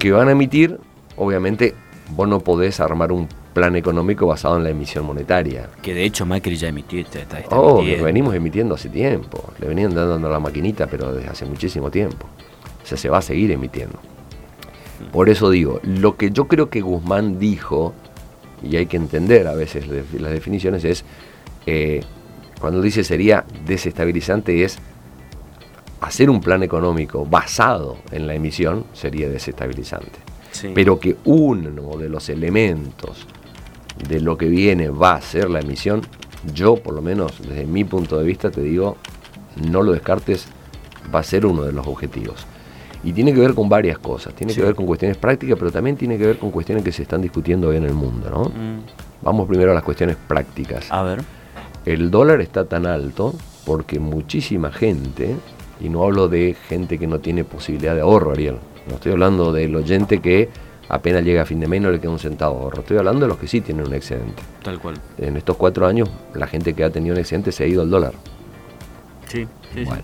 que 0.00 0.12
van 0.12 0.28
a 0.28 0.30
emitir, 0.32 0.80
obviamente 1.16 1.74
vos 2.16 2.26
no 2.26 2.40
podés 2.40 2.80
armar 2.80 3.12
un 3.12 3.28
plan 3.52 3.76
económico 3.76 4.26
basado 4.26 4.56
en 4.56 4.64
la 4.64 4.70
emisión 4.70 5.04
monetaria. 5.04 5.68
Que 5.82 5.92
de 5.92 6.04
hecho 6.04 6.24
Macri 6.24 6.56
ya 6.56 6.68
emitió. 6.68 6.98
Está, 7.00 7.42
oh, 7.50 7.82
lo 7.82 8.04
venimos 8.04 8.34
emitiendo 8.34 8.76
hace 8.76 8.88
tiempo. 8.88 9.52
Le 9.58 9.68
venían 9.68 9.94
dando 9.94 10.30
la 10.30 10.40
maquinita, 10.40 10.86
pero 10.86 11.12
desde 11.12 11.28
hace 11.28 11.44
muchísimo 11.44 11.90
tiempo. 11.90 12.26
O 12.82 12.86
sea, 12.86 12.96
se 12.96 13.10
va 13.10 13.18
a 13.18 13.22
seguir 13.22 13.50
emitiendo. 13.50 13.98
Por 15.12 15.28
eso 15.28 15.50
digo, 15.50 15.80
lo 15.82 16.16
que 16.16 16.30
yo 16.30 16.46
creo 16.46 16.70
que 16.70 16.80
Guzmán 16.80 17.38
dijo, 17.38 17.94
y 18.62 18.76
hay 18.76 18.86
que 18.86 18.96
entender 18.96 19.46
a 19.48 19.54
veces 19.54 19.86
las 19.88 20.32
definiciones, 20.32 20.84
es, 20.84 21.04
eh, 21.66 22.02
cuando 22.60 22.80
dice 22.80 23.04
sería 23.04 23.44
desestabilizante, 23.64 24.64
es 24.64 24.78
hacer 26.00 26.30
un 26.30 26.40
plan 26.40 26.62
económico 26.62 27.26
basado 27.26 27.98
en 28.10 28.26
la 28.26 28.34
emisión 28.34 28.84
sería 28.92 29.28
desestabilizante. 29.28 30.18
Pero 30.74 30.98
que 30.98 31.16
uno 31.24 31.96
de 31.96 32.08
los 32.08 32.28
elementos 32.28 33.26
de 34.08 34.20
lo 34.20 34.36
que 34.36 34.48
viene 34.48 34.88
va 34.90 35.14
a 35.14 35.20
ser 35.20 35.48
la 35.48 35.60
emisión, 35.60 36.02
yo 36.54 36.76
por 36.76 36.94
lo 36.94 37.02
menos 37.02 37.40
desde 37.40 37.66
mi 37.66 37.84
punto 37.84 38.18
de 38.18 38.24
vista 38.24 38.50
te 38.50 38.62
digo, 38.62 38.96
no 39.56 39.82
lo 39.82 39.92
descartes, 39.92 40.46
va 41.14 41.20
a 41.20 41.24
ser 41.24 41.46
uno 41.46 41.62
de 41.62 41.72
los 41.72 41.86
objetivos. 41.86 42.46
Y 43.02 43.12
tiene 43.12 43.32
que 43.32 43.40
ver 43.40 43.54
con 43.54 43.68
varias 43.68 43.98
cosas, 43.98 44.34
tiene 44.34 44.54
que 44.54 44.62
ver 44.62 44.74
con 44.74 44.84
cuestiones 44.84 45.16
prácticas, 45.16 45.58
pero 45.58 45.72
también 45.72 45.96
tiene 45.96 46.18
que 46.18 46.26
ver 46.26 46.38
con 46.38 46.50
cuestiones 46.50 46.84
que 46.84 46.92
se 46.92 47.02
están 47.02 47.22
discutiendo 47.22 47.68
hoy 47.68 47.76
en 47.76 47.84
el 47.84 47.94
mundo. 47.94 48.28
¿no? 48.30 48.44
Mm. 48.44 48.82
Vamos 49.22 49.48
primero 49.48 49.70
a 49.70 49.74
las 49.74 49.82
cuestiones 49.82 50.16
prácticas. 50.16 50.90
A 50.90 51.02
ver. 51.02 51.22
El 51.86 52.10
dólar 52.10 52.40
está 52.42 52.66
tan 52.66 52.86
alto 52.86 53.34
porque 53.64 53.98
muchísima 53.98 54.70
gente 54.70 55.34
y 55.80 55.88
no 55.88 56.04
hablo 56.04 56.28
de 56.28 56.54
gente 56.68 56.98
que 56.98 57.06
no 57.06 57.20
tiene 57.20 57.44
posibilidad 57.44 57.94
de 57.94 58.02
ahorro, 58.02 58.32
Ariel. 58.32 58.56
No 58.88 58.96
estoy 58.96 59.12
hablando 59.12 59.52
del 59.52 59.74
oyente 59.74 60.20
que 60.20 60.48
apenas 60.88 61.24
llega 61.24 61.42
a 61.42 61.46
fin 61.46 61.60
de 61.60 61.68
mes 61.68 61.80
no 61.80 61.90
le 61.90 62.00
queda 62.00 62.10
un 62.10 62.18
centavo 62.18 62.56
de 62.56 62.62
ahorro. 62.64 62.80
Estoy 62.80 62.98
hablando 62.98 63.20
de 63.22 63.28
los 63.28 63.38
que 63.38 63.46
sí 63.46 63.60
tienen 63.60 63.86
un 63.86 63.94
excedente. 63.94 64.42
Tal 64.62 64.78
cual. 64.78 64.96
En 65.18 65.36
estos 65.36 65.56
cuatro 65.56 65.86
años, 65.86 66.10
la 66.34 66.46
gente 66.46 66.74
que 66.74 66.84
ha 66.84 66.90
tenido 66.90 67.14
un 67.14 67.20
excedente 67.20 67.52
se 67.52 67.64
ha 67.64 67.66
ido 67.66 67.82
al 67.82 67.90
dólar. 67.90 68.12
Sí, 69.28 69.46
sí, 69.72 69.84
bueno, 69.84 70.02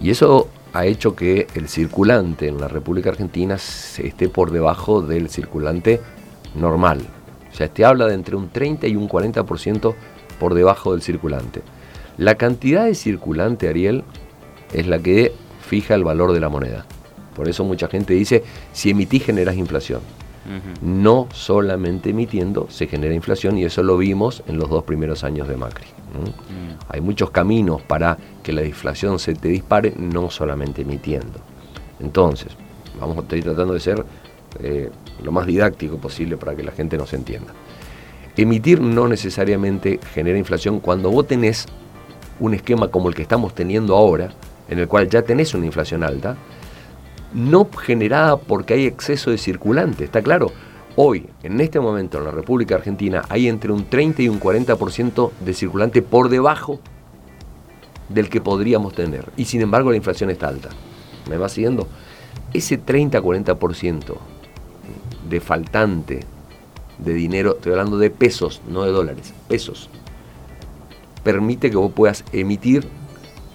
Y 0.00 0.10
eso 0.10 0.48
ha 0.72 0.86
hecho 0.86 1.16
que 1.16 1.46
el 1.54 1.68
circulante 1.68 2.48
en 2.48 2.60
la 2.60 2.68
República 2.68 3.10
Argentina 3.10 3.54
esté 3.54 4.28
por 4.28 4.50
debajo 4.50 5.02
del 5.02 5.28
circulante 5.28 6.00
normal. 6.54 7.00
O 7.50 7.54
sea, 7.54 7.68
te 7.68 7.84
habla 7.84 8.06
de 8.06 8.14
entre 8.14 8.36
un 8.36 8.50
30 8.50 8.86
y 8.86 8.96
un 8.96 9.08
40% 9.08 9.94
por 10.38 10.54
debajo 10.54 10.92
del 10.92 11.02
circulante. 11.02 11.62
La 12.16 12.36
cantidad 12.36 12.84
de 12.84 12.94
circulante, 12.94 13.68
Ariel, 13.68 14.04
es 14.72 14.86
la 14.86 14.98
que 14.98 15.32
fija 15.60 15.94
el 15.94 16.04
valor 16.04 16.32
de 16.32 16.40
la 16.40 16.48
moneda. 16.48 16.84
Por 17.34 17.48
eso 17.48 17.64
mucha 17.64 17.88
gente 17.88 18.14
dice, 18.14 18.44
si 18.72 18.90
emitís 18.90 19.24
generas 19.24 19.56
inflación. 19.56 20.00
No 20.80 21.28
solamente 21.32 22.10
emitiendo 22.10 22.68
se 22.70 22.86
genera 22.86 23.14
inflación 23.14 23.58
y 23.58 23.64
eso 23.64 23.82
lo 23.82 23.98
vimos 23.98 24.42
en 24.46 24.56
los 24.56 24.70
dos 24.70 24.84
primeros 24.84 25.22
años 25.22 25.46
de 25.46 25.56
Macri. 25.56 25.97
Hay 26.88 27.00
muchos 27.00 27.30
caminos 27.30 27.82
para 27.82 28.16
que 28.42 28.52
la 28.52 28.64
inflación 28.64 29.18
se 29.18 29.34
te 29.34 29.48
dispare, 29.48 29.94
no 29.96 30.30
solamente 30.30 30.82
emitiendo. 30.82 31.40
Entonces, 32.00 32.52
vamos 33.00 33.16
a 33.18 33.20
estar 33.20 33.40
tratando 33.40 33.74
de 33.74 33.80
ser 33.80 34.04
eh, 34.60 34.90
lo 35.22 35.32
más 35.32 35.46
didáctico 35.46 35.98
posible 35.98 36.36
para 36.36 36.54
que 36.54 36.62
la 36.62 36.72
gente 36.72 36.96
nos 36.96 37.12
entienda. 37.12 37.52
Emitir 38.36 38.80
no 38.80 39.08
necesariamente 39.08 39.98
genera 40.14 40.38
inflación 40.38 40.80
cuando 40.80 41.10
vos 41.10 41.26
tenés 41.26 41.66
un 42.40 42.54
esquema 42.54 42.88
como 42.88 43.08
el 43.08 43.14
que 43.14 43.22
estamos 43.22 43.54
teniendo 43.54 43.96
ahora, 43.96 44.30
en 44.68 44.78
el 44.78 44.86
cual 44.86 45.08
ya 45.08 45.22
tenés 45.22 45.54
una 45.54 45.66
inflación 45.66 46.04
alta, 46.04 46.36
no 47.34 47.68
generada 47.70 48.36
porque 48.36 48.74
hay 48.74 48.86
exceso 48.86 49.30
de 49.30 49.38
circulante, 49.38 50.04
está 50.04 50.22
claro. 50.22 50.52
Hoy, 51.00 51.28
en 51.44 51.60
este 51.60 51.78
momento 51.78 52.18
en 52.18 52.24
la 52.24 52.32
República 52.32 52.74
Argentina, 52.74 53.22
hay 53.28 53.46
entre 53.46 53.70
un 53.70 53.84
30 53.84 54.22
y 54.22 54.28
un 54.28 54.40
40% 54.40 55.30
de 55.44 55.54
circulante 55.54 56.02
por 56.02 56.28
debajo 56.28 56.80
del 58.08 58.28
que 58.28 58.40
podríamos 58.40 58.94
tener. 58.94 59.26
Y 59.36 59.44
sin 59.44 59.60
embargo 59.60 59.92
la 59.92 59.96
inflación 59.96 60.28
está 60.28 60.48
alta. 60.48 60.70
¿Me 61.30 61.36
va 61.36 61.48
siguiendo? 61.48 61.86
Ese 62.52 62.84
30-40% 62.84 64.16
de 65.30 65.40
faltante 65.40 66.24
de 66.98 67.14
dinero, 67.14 67.54
estoy 67.54 67.70
hablando 67.70 67.96
de 67.96 68.10
pesos, 68.10 68.60
no 68.68 68.82
de 68.82 68.90
dólares, 68.90 69.32
pesos, 69.46 69.88
permite 71.22 71.70
que 71.70 71.76
vos 71.76 71.92
puedas 71.92 72.24
emitir 72.32 72.88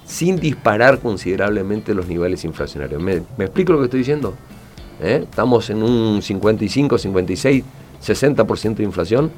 sin 0.06 0.38
disparar 0.38 1.00
considerablemente 1.00 1.94
los 1.94 2.08
niveles 2.08 2.46
inflacionarios. 2.46 3.04
¿Me, 3.04 3.16
explico 3.44 3.74
lo 3.74 3.80
que 3.80 3.86
estoy 3.86 4.00
diciendo? 4.00 4.34
¿Eh? 5.02 5.22
Estamos 5.24 5.70
en 5.70 5.84
un 5.84 6.22
55, 6.22 6.98
56, 6.98 7.64
60% 8.02 8.76
de 8.76 8.84
inflación, 8.84 9.32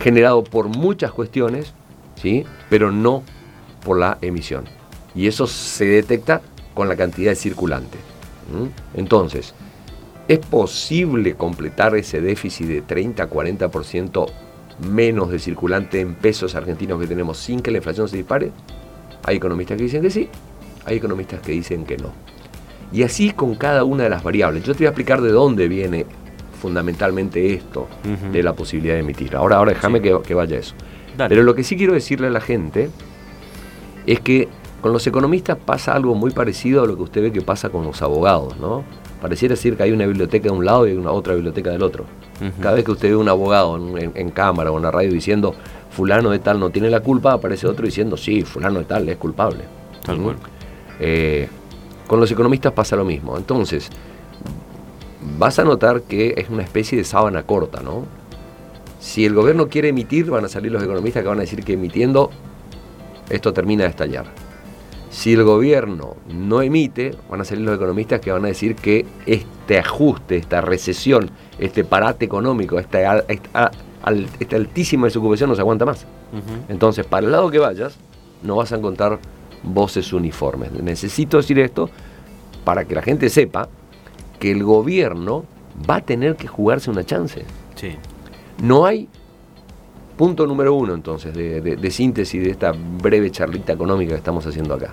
generado 0.00 0.44
por 0.44 0.68
muchas 0.68 1.12
cuestiones, 1.12 1.74
¿sí? 2.16 2.44
pero 2.70 2.90
no 2.90 3.22
por 3.84 3.98
la 3.98 4.18
emisión. 4.20 4.64
Y 5.14 5.26
eso 5.26 5.46
se 5.46 5.84
detecta 5.84 6.40
con 6.74 6.88
la 6.88 6.96
cantidad 6.96 7.30
de 7.30 7.36
circulante. 7.36 7.98
Entonces, 8.94 9.54
¿es 10.28 10.38
posible 10.38 11.34
completar 11.34 11.94
ese 11.96 12.20
déficit 12.20 12.66
de 12.66 12.82
30, 12.82 13.28
40% 13.30 14.26
menos 14.90 15.30
de 15.30 15.38
circulante 15.38 16.00
en 16.00 16.14
pesos 16.14 16.54
argentinos 16.54 17.00
que 17.00 17.06
tenemos 17.06 17.38
sin 17.38 17.60
que 17.60 17.70
la 17.70 17.78
inflación 17.78 18.08
se 18.08 18.16
dispare? 18.16 18.52
Hay 19.24 19.36
economistas 19.36 19.76
que 19.76 19.84
dicen 19.84 20.02
que 20.02 20.10
sí, 20.10 20.28
hay 20.84 20.96
economistas 20.96 21.40
que 21.40 21.52
dicen 21.52 21.84
que 21.84 21.96
no. 21.96 22.10
Y 22.92 23.02
así 23.02 23.30
con 23.30 23.54
cada 23.54 23.84
una 23.84 24.04
de 24.04 24.10
las 24.10 24.22
variables. 24.22 24.64
Yo 24.64 24.72
te 24.72 24.80
voy 24.80 24.86
a 24.86 24.90
explicar 24.90 25.20
de 25.20 25.30
dónde 25.30 25.68
viene 25.68 26.06
fundamentalmente 26.60 27.54
esto 27.54 27.88
de 28.30 28.42
la 28.42 28.52
posibilidad 28.52 28.94
de 28.94 29.00
emitir. 29.00 29.34
Ahora, 29.34 29.56
ahora 29.56 29.72
déjame 29.72 30.00
que, 30.00 30.34
vaya 30.34 30.58
eso. 30.58 30.74
Pero 31.16 31.42
lo 31.42 31.54
que 31.54 31.64
sí 31.64 31.76
quiero 31.76 31.94
decirle 31.94 32.28
a 32.28 32.30
la 32.30 32.40
gente 32.40 32.90
es 34.06 34.20
que 34.20 34.48
con 34.80 34.92
los 34.92 35.06
economistas 35.06 35.58
pasa 35.58 35.94
algo 35.94 36.14
muy 36.14 36.30
parecido 36.30 36.82
a 36.82 36.86
lo 36.86 36.96
que 36.96 37.02
usted 37.02 37.22
ve 37.22 37.32
que 37.32 37.42
pasa 37.42 37.68
con 37.70 37.84
los 37.84 38.02
abogados, 38.02 38.58
¿no? 38.58 38.84
Pareciera 39.20 39.54
decir 39.54 39.76
que 39.76 39.84
hay 39.84 39.92
una 39.92 40.06
biblioteca 40.06 40.44
de 40.44 40.50
un 40.50 40.64
lado 40.64 40.88
y 40.88 40.92
una 40.92 41.12
otra 41.12 41.34
biblioteca 41.34 41.70
del 41.70 41.82
otro. 41.82 42.04
Cada 42.60 42.74
vez 42.74 42.84
que 42.84 42.90
usted 42.90 43.08
ve 43.08 43.14
un 43.14 43.28
abogado 43.28 43.76
en, 43.96 44.30
cámara 44.30 44.72
o 44.72 44.76
en 44.76 44.82
la 44.82 44.90
radio 44.90 45.12
diciendo 45.12 45.54
fulano 45.90 46.30
de 46.30 46.40
tal 46.40 46.58
no 46.58 46.70
tiene 46.70 46.90
la 46.90 46.98
culpa, 46.98 47.34
aparece 47.34 47.68
otro 47.68 47.86
diciendo 47.86 48.16
sí, 48.16 48.42
fulano 48.42 48.80
de 48.80 48.84
tal 48.84 49.08
es 49.08 49.16
culpable. 49.16 49.60
Eh, 50.98 51.48
con 52.12 52.20
los 52.20 52.30
economistas 52.30 52.74
pasa 52.74 52.94
lo 52.94 53.06
mismo. 53.06 53.38
Entonces, 53.38 53.88
vas 55.38 55.58
a 55.58 55.64
notar 55.64 56.02
que 56.02 56.34
es 56.36 56.50
una 56.50 56.62
especie 56.62 56.98
de 56.98 57.04
sábana 57.04 57.44
corta, 57.44 57.80
¿no? 57.80 58.04
Si 59.00 59.24
el 59.24 59.32
gobierno 59.32 59.68
quiere 59.68 59.88
emitir, 59.88 60.30
van 60.30 60.44
a 60.44 60.48
salir 60.48 60.70
los 60.70 60.82
economistas 60.82 61.22
que 61.22 61.28
van 61.30 61.38
a 61.38 61.40
decir 61.40 61.64
que 61.64 61.72
emitiendo 61.72 62.28
esto 63.30 63.54
termina 63.54 63.84
de 63.84 63.88
estallar. 63.88 64.26
Si 65.08 65.32
el 65.32 65.42
gobierno 65.42 66.16
no 66.28 66.60
emite, 66.60 67.16
van 67.30 67.40
a 67.40 67.44
salir 67.44 67.64
los 67.64 67.76
economistas 67.76 68.20
que 68.20 68.30
van 68.30 68.44
a 68.44 68.48
decir 68.48 68.76
que 68.76 69.06
este 69.24 69.78
ajuste, 69.78 70.36
esta 70.36 70.60
recesión, 70.60 71.30
este 71.58 71.82
parate 71.82 72.26
económico, 72.26 72.78
esta, 72.78 73.20
esta, 73.20 73.70
altísima 74.02 75.06
desocupación 75.06 75.48
no 75.48 75.56
se 75.56 75.62
aguanta 75.62 75.86
más. 75.86 76.04
Entonces, 76.68 77.06
para 77.06 77.24
el 77.24 77.32
lado 77.32 77.50
que 77.50 77.58
vayas, 77.58 77.96
no 78.42 78.56
vas 78.56 78.70
a 78.70 78.76
encontrar 78.76 79.18
voces 79.62 80.12
uniformes. 80.12 80.72
Necesito 80.72 81.36
decir 81.36 81.58
esto 81.58 81.90
para 82.64 82.84
que 82.84 82.94
la 82.94 83.02
gente 83.02 83.28
sepa 83.28 83.68
que 84.38 84.50
el 84.50 84.62
gobierno 84.62 85.44
va 85.88 85.96
a 85.96 86.00
tener 86.00 86.36
que 86.36 86.46
jugarse 86.48 86.90
una 86.90 87.04
chance. 87.04 87.44
No 88.60 88.84
hay 88.86 89.08
Punto 90.16 90.46
número 90.46 90.74
uno, 90.74 90.94
entonces, 90.94 91.34
de, 91.34 91.90
síntesis 91.90 92.42
de 92.44 92.50
esta 92.50 92.72
breve 92.72 93.30
charlita 93.30 93.72
económica 93.72 94.10
que 94.10 94.18
estamos 94.18 94.46
haciendo 94.46 94.74
acá. 94.74 94.90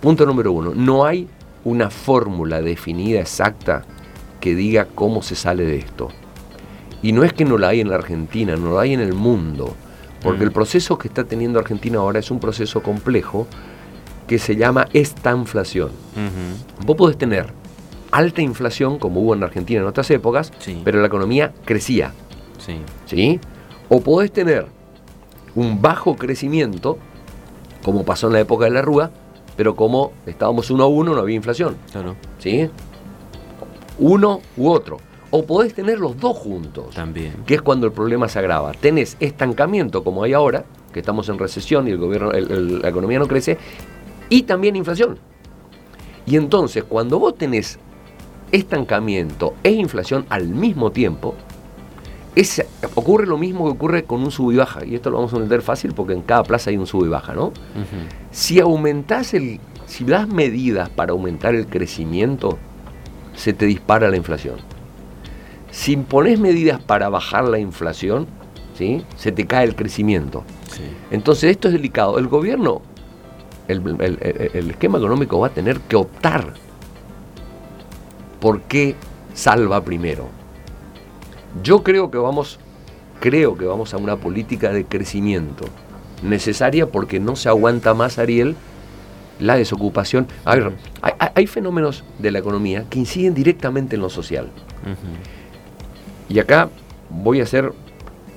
Punto 0.00 0.26
número 0.26 0.52
uno, 0.52 0.72
no 0.74 1.04
hay 1.04 1.26
una 1.64 1.90
fórmula 1.90 2.60
definida 2.60 3.18
exacta 3.18 3.84
que 4.40 4.54
diga 4.54 4.86
cómo 4.94 5.22
se 5.22 5.34
sale 5.34 5.64
de 5.64 5.78
esto. 5.78 6.10
Y 7.02 7.12
no 7.12 7.24
es 7.24 7.32
que 7.32 7.44
no 7.44 7.58
la 7.58 7.68
hay 7.68 7.80
en 7.80 7.88
la 7.88 7.96
Argentina, 7.96 8.56
no 8.56 8.74
la 8.74 8.82
hay 8.82 8.92
en 8.92 9.00
el 9.00 9.14
mundo, 9.14 9.74
porque 10.22 10.44
el 10.44 10.52
proceso 10.52 10.98
que 10.98 11.08
está 11.08 11.24
teniendo 11.24 11.58
Argentina 11.58 11.98
ahora 11.98 12.18
es 12.18 12.30
un 12.30 12.38
proceso 12.38 12.82
complejo 12.82 13.46
que 14.28 14.38
se 14.38 14.54
llama 14.54 14.86
estanflación. 14.92 15.90
Vos 16.86 16.96
podés 16.96 17.18
tener 17.18 17.46
alta 18.12 18.40
inflación, 18.42 18.98
como 18.98 19.20
hubo 19.22 19.34
en 19.34 19.42
Argentina 19.42 19.80
en 19.80 19.86
otras 19.86 20.10
épocas, 20.10 20.52
pero 20.84 21.00
la 21.00 21.08
economía 21.08 21.52
crecía. 21.64 22.12
Sí. 22.58 22.76
¿Sí? 23.06 23.40
O 23.88 24.00
podés 24.00 24.30
tener 24.30 24.66
un 25.54 25.82
bajo 25.82 26.14
crecimiento, 26.14 26.98
como 27.82 28.04
pasó 28.04 28.28
en 28.28 28.34
la 28.34 28.40
época 28.40 28.66
de 28.66 28.70
la 28.70 28.82
Rúa, 28.82 29.10
pero 29.56 29.74
como 29.74 30.12
estábamos 30.26 30.70
uno 30.70 30.84
a 30.84 30.86
uno, 30.86 31.14
no 31.14 31.20
había 31.20 31.34
inflación. 31.34 31.76
Claro. 31.90 32.14
¿Sí? 32.38 32.70
Uno 33.98 34.40
u 34.56 34.68
otro. 34.68 34.98
O 35.30 35.44
podés 35.44 35.74
tener 35.74 35.98
los 35.98 36.16
dos 36.18 36.36
juntos. 36.36 36.94
También. 36.94 37.34
Que 37.44 37.54
es 37.54 37.62
cuando 37.62 37.86
el 37.86 37.92
problema 37.92 38.28
se 38.28 38.38
agrava. 38.38 38.72
Tenés 38.72 39.16
estancamiento, 39.20 40.04
como 40.04 40.22
hay 40.22 40.32
ahora, 40.32 40.64
que 40.92 41.00
estamos 41.00 41.28
en 41.28 41.38
recesión 41.38 41.88
y 41.88 41.90
el 41.90 41.98
gobierno, 41.98 42.30
la 42.32 42.88
economía 42.88 43.18
no 43.18 43.26
crece, 43.26 43.58
y 44.28 44.42
también 44.42 44.76
inflación. 44.76 45.18
Y 46.26 46.36
entonces, 46.36 46.84
cuando 46.84 47.18
vos 47.18 47.36
tenés 47.36 47.78
estancamiento 48.52 49.54
e 49.62 49.70
inflación 49.70 50.26
al 50.28 50.48
mismo 50.48 50.90
tiempo, 50.92 51.34
ocurre 52.94 53.26
lo 53.26 53.38
mismo 53.38 53.64
que 53.64 53.70
ocurre 53.70 54.04
con 54.04 54.22
un 54.22 54.30
sub 54.30 54.52
y 54.52 54.56
baja, 54.56 54.84
y 54.84 54.94
esto 54.94 55.10
lo 55.10 55.16
vamos 55.16 55.32
a 55.32 55.36
entender 55.36 55.62
fácil 55.62 55.92
porque 55.92 56.12
en 56.12 56.22
cada 56.22 56.44
plaza 56.44 56.70
hay 56.70 56.76
un 56.76 56.86
sub 56.86 57.04
y 57.04 57.08
baja, 57.08 57.34
¿no? 57.34 57.52
Si 58.30 58.60
aumentás 58.60 59.34
el, 59.34 59.60
si 59.86 60.04
das 60.04 60.28
medidas 60.28 60.88
para 60.88 61.12
aumentar 61.12 61.54
el 61.54 61.66
crecimiento, 61.66 62.58
se 63.34 63.52
te 63.52 63.66
dispara 63.66 64.10
la 64.10 64.16
inflación. 64.16 64.56
Si 65.70 65.96
pones 65.96 66.38
medidas 66.38 66.82
para 66.82 67.08
bajar 67.08 67.44
la 67.44 67.58
inflación, 67.58 68.26
¿sí? 68.74 69.04
se 69.16 69.32
te 69.32 69.46
cae 69.46 69.66
el 69.66 69.74
crecimiento. 69.74 70.44
Entonces 71.10 71.50
esto 71.50 71.68
es 71.68 71.74
delicado. 71.74 72.18
El 72.18 72.28
gobierno, 72.28 72.82
el 73.68 74.70
esquema 74.70 74.98
económico 74.98 75.38
va 75.40 75.48
a 75.48 75.50
tener 75.50 75.80
que 75.80 75.96
optar 75.96 76.54
por 78.40 78.62
qué 78.62 78.96
salva 79.34 79.82
primero 79.84 80.38
yo 81.62 81.82
creo 81.82 82.10
que 82.10 82.18
vamos, 82.18 82.58
creo 83.20 83.56
que 83.56 83.64
vamos 83.64 83.94
a 83.94 83.96
una 83.96 84.16
política 84.16 84.72
de 84.72 84.84
crecimiento 84.84 85.64
necesaria 86.22 86.86
porque 86.86 87.20
no 87.20 87.36
se 87.36 87.48
aguanta 87.48 87.94
más, 87.94 88.18
Ariel, 88.18 88.56
la 89.38 89.56
desocupación. 89.56 90.26
A 90.44 90.56
ver, 90.56 90.72
hay, 91.34 91.46
fenómenos 91.46 92.04
de 92.18 92.30
la 92.30 92.40
economía 92.40 92.84
que 92.90 92.98
inciden 92.98 93.34
directamente 93.34 93.96
en 93.96 94.02
lo 94.02 94.10
social. 94.10 94.48
Y 96.28 96.38
acá 96.38 96.68
voy 97.08 97.40
a 97.40 97.44
hacer 97.44 97.72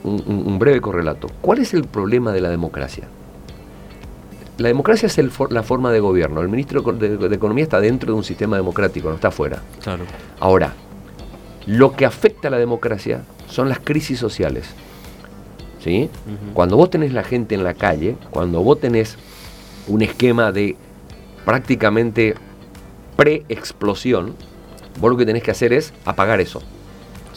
un, 0.04 0.60
breve 0.60 0.80
correlato. 0.80 1.28
¿Cuál 1.42 1.60
es 1.60 1.74
el 1.74 1.84
problema 1.86 2.32
de 2.32 2.42
la 2.42 2.50
democracia? 2.50 3.08
La 4.62 4.68
democracia 4.68 5.08
es 5.08 5.20
la 5.50 5.64
forma 5.64 5.92
de 5.92 6.00
gobierno. 6.00 6.40
El 6.40 6.48
ministro 6.48 6.84
de, 6.84 7.18
de, 7.18 7.36
Economía 7.36 7.64
está 7.64 7.82
dentro 7.82 8.14
de 8.14 8.18
un 8.18 8.24
sistema 8.24 8.58
democrático, 8.58 9.10
no 9.10 9.16
está 9.16 9.30
afuera. 9.30 9.60
Claro. 9.82 10.04
Ahora, 10.40 10.74
Lo 11.66 11.94
que 11.94 12.06
afecta 12.06 12.48
a 12.48 12.52
la 12.52 12.58
democracia 12.58 13.24
son 13.48 13.70
las 13.70 13.80
crisis 13.80 14.20
sociales. 14.20 14.66
¿sí? 15.84 16.12
Cuando 16.54 16.78
vos 16.78 16.92
tenés 16.92 17.12
la 17.12 17.24
gente 17.24 17.56
en 17.56 17.64
la 17.64 17.74
calle, 17.74 18.18
cuando 18.30 18.62
vos 18.62 18.80
tenés 18.80 19.18
un 19.88 20.04
esquema 20.04 20.52
de 20.52 20.76
prácticamente 21.44 22.36
pre-explosión, 23.18 24.36
vos 25.00 25.10
lo 25.10 25.18
que 25.18 25.26
tenés 25.26 25.42
que 25.42 25.52
hacer 25.52 25.74
es 25.74 25.92
apagar 26.06 26.40
eso. 26.40 26.62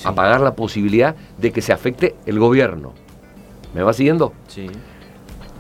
Apagar 0.05 0.43
la 0.43 0.55
posibilidad 0.55 1.17
de 1.39 1.53
que 1.53 1.63
se 1.63 1.73
afecte 1.73 2.15
el 2.27 2.39
gobierno. 2.39 2.93
¿Me 3.75 3.83
vas 3.83 3.97
siguiendo? 3.97 4.35
Sí. 4.49 4.69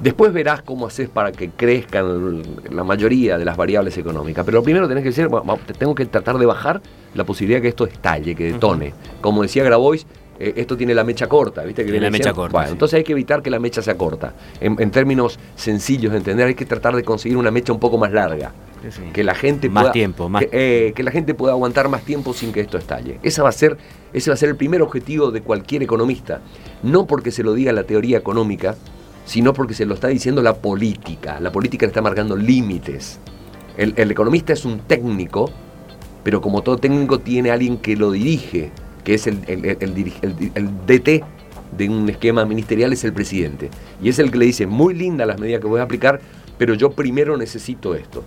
Después 0.00 0.32
verás 0.32 0.62
cómo 0.62 0.86
haces 0.86 1.08
para 1.08 1.30
que 1.30 1.50
crezcan 1.50 2.42
la 2.70 2.84
mayoría 2.84 3.38
de 3.38 3.44
las 3.44 3.56
variables 3.56 3.96
económicas. 3.96 4.44
Pero 4.44 4.58
lo 4.58 4.64
primero 4.64 4.88
tenés 4.88 5.02
que 5.02 5.10
decir, 5.10 5.28
tengo 5.78 5.94
que 5.94 6.06
tratar 6.06 6.36
de 6.38 6.46
bajar 6.46 6.80
la 7.14 7.24
posibilidad 7.24 7.58
de 7.58 7.62
que 7.62 7.68
esto 7.68 7.86
estalle, 7.86 8.34
que 8.34 8.52
detone. 8.52 8.92
Como 9.20 9.42
decía 9.42 9.62
Grabois, 9.62 10.04
eh, 10.38 10.54
esto 10.56 10.76
tiene 10.76 10.94
la 10.94 11.04
mecha 11.04 11.28
corta, 11.28 11.62
¿viste? 11.62 11.84
Que 11.84 11.92
tiene 11.92 12.06
la 12.06 12.10
mecha 12.10 12.32
corta. 12.32 12.58
Bueno, 12.58 12.72
entonces 12.72 12.96
hay 12.96 13.04
que 13.04 13.12
evitar 13.12 13.40
que 13.40 13.50
la 13.50 13.60
mecha 13.60 13.82
sea 13.82 13.96
corta. 13.96 14.34
En, 14.60 14.90
términos 14.90 15.38
sencillos 15.54 16.12
de 16.12 16.18
entender, 16.18 16.48
hay 16.48 16.54
que 16.54 16.66
tratar 16.66 16.96
de 16.96 17.04
conseguir 17.04 17.36
una 17.36 17.50
mecha 17.50 17.72
un 17.72 17.78
poco 17.78 17.98
más 17.98 18.12
larga. 18.12 18.52
Que 19.14 19.24
la 19.24 19.34
gente 19.34 19.70
más 19.70 19.92
tiempo, 19.92 20.28
más... 20.28 20.44
Que, 20.44 20.88
eh, 20.88 20.92
que, 20.92 21.02
la 21.02 21.10
gente 21.10 21.32
pueda 21.32 21.54
aguantar 21.54 21.88
más 21.88 22.02
tiempo 22.02 22.34
sin 22.34 22.52
que 22.52 22.60
esto 22.60 22.76
estalle. 22.76 23.18
Esa 23.22 23.42
va 23.42 23.48
a 23.48 23.52
ser, 23.52 23.78
ese 24.12 24.28
va 24.28 24.34
a 24.34 24.36
ser 24.36 24.50
el 24.50 24.56
primer 24.56 24.82
objetivo 24.82 25.30
de 25.30 25.40
cualquier 25.40 25.82
economista. 25.82 26.42
No 26.82 27.06
porque 27.06 27.30
se 27.30 27.42
lo 27.42 27.54
diga 27.54 27.72
la 27.72 27.84
teoría 27.84 28.18
económica, 28.18 28.76
sino 29.24 29.52
porque 29.52 29.74
se 29.74 29.86
lo 29.86 29.94
está 29.94 30.08
diciendo 30.08 30.42
la 30.42 30.54
política. 30.54 31.40
La 31.40 31.52
política 31.52 31.86
le 31.86 31.90
está 31.90 32.02
marcando 32.02 32.36
límites. 32.36 33.18
El, 33.76 33.94
el 33.96 34.10
economista 34.10 34.52
es 34.52 34.64
un 34.64 34.80
técnico, 34.80 35.50
pero 36.22 36.40
como 36.40 36.62
todo 36.62 36.78
técnico 36.78 37.18
tiene 37.18 37.50
alguien 37.50 37.78
que 37.78 37.96
lo 37.96 38.10
dirige 38.12 38.70
que 39.04 39.14
es 39.14 39.26
el, 39.26 39.40
DT 40.86 41.24
de 41.76 41.88
un 41.88 42.08
esquema 42.08 42.44
ministerial, 42.44 42.92
es 42.92 43.04
el 43.04 43.12
presidente. 43.12 43.70
Y 44.02 44.08
es 44.08 44.18
el 44.18 44.30
que 44.30 44.38
le 44.38 44.46
dice, 44.46 44.66
muy 44.66 44.94
linda 44.94 45.26
las 45.26 45.38
medidas 45.38 45.60
que 45.60 45.66
voy 45.66 45.80
a 45.80 45.84
aplicar, 45.84 46.20
pero 46.58 46.74
yo 46.74 46.90
primero 46.90 47.36
necesito 47.36 47.94
esto. 47.94 48.24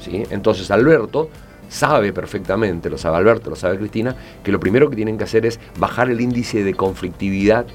¿Sí? 0.00 0.22
Entonces 0.30 0.70
Alberto 0.70 1.28
sabe 1.68 2.12
perfectamente, 2.12 2.88
lo 2.88 2.96
sabe 2.96 3.16
Alberto, 3.16 3.50
lo 3.50 3.56
sabe 3.56 3.78
Cristina, 3.78 4.14
que 4.44 4.52
lo 4.52 4.60
primero 4.60 4.88
que 4.88 4.96
tienen 4.96 5.18
que 5.18 5.24
hacer 5.24 5.44
es 5.44 5.58
bajar 5.78 6.08
el 6.10 6.20
índice 6.20 6.62
de 6.62 6.74
conflictividad, 6.74 7.66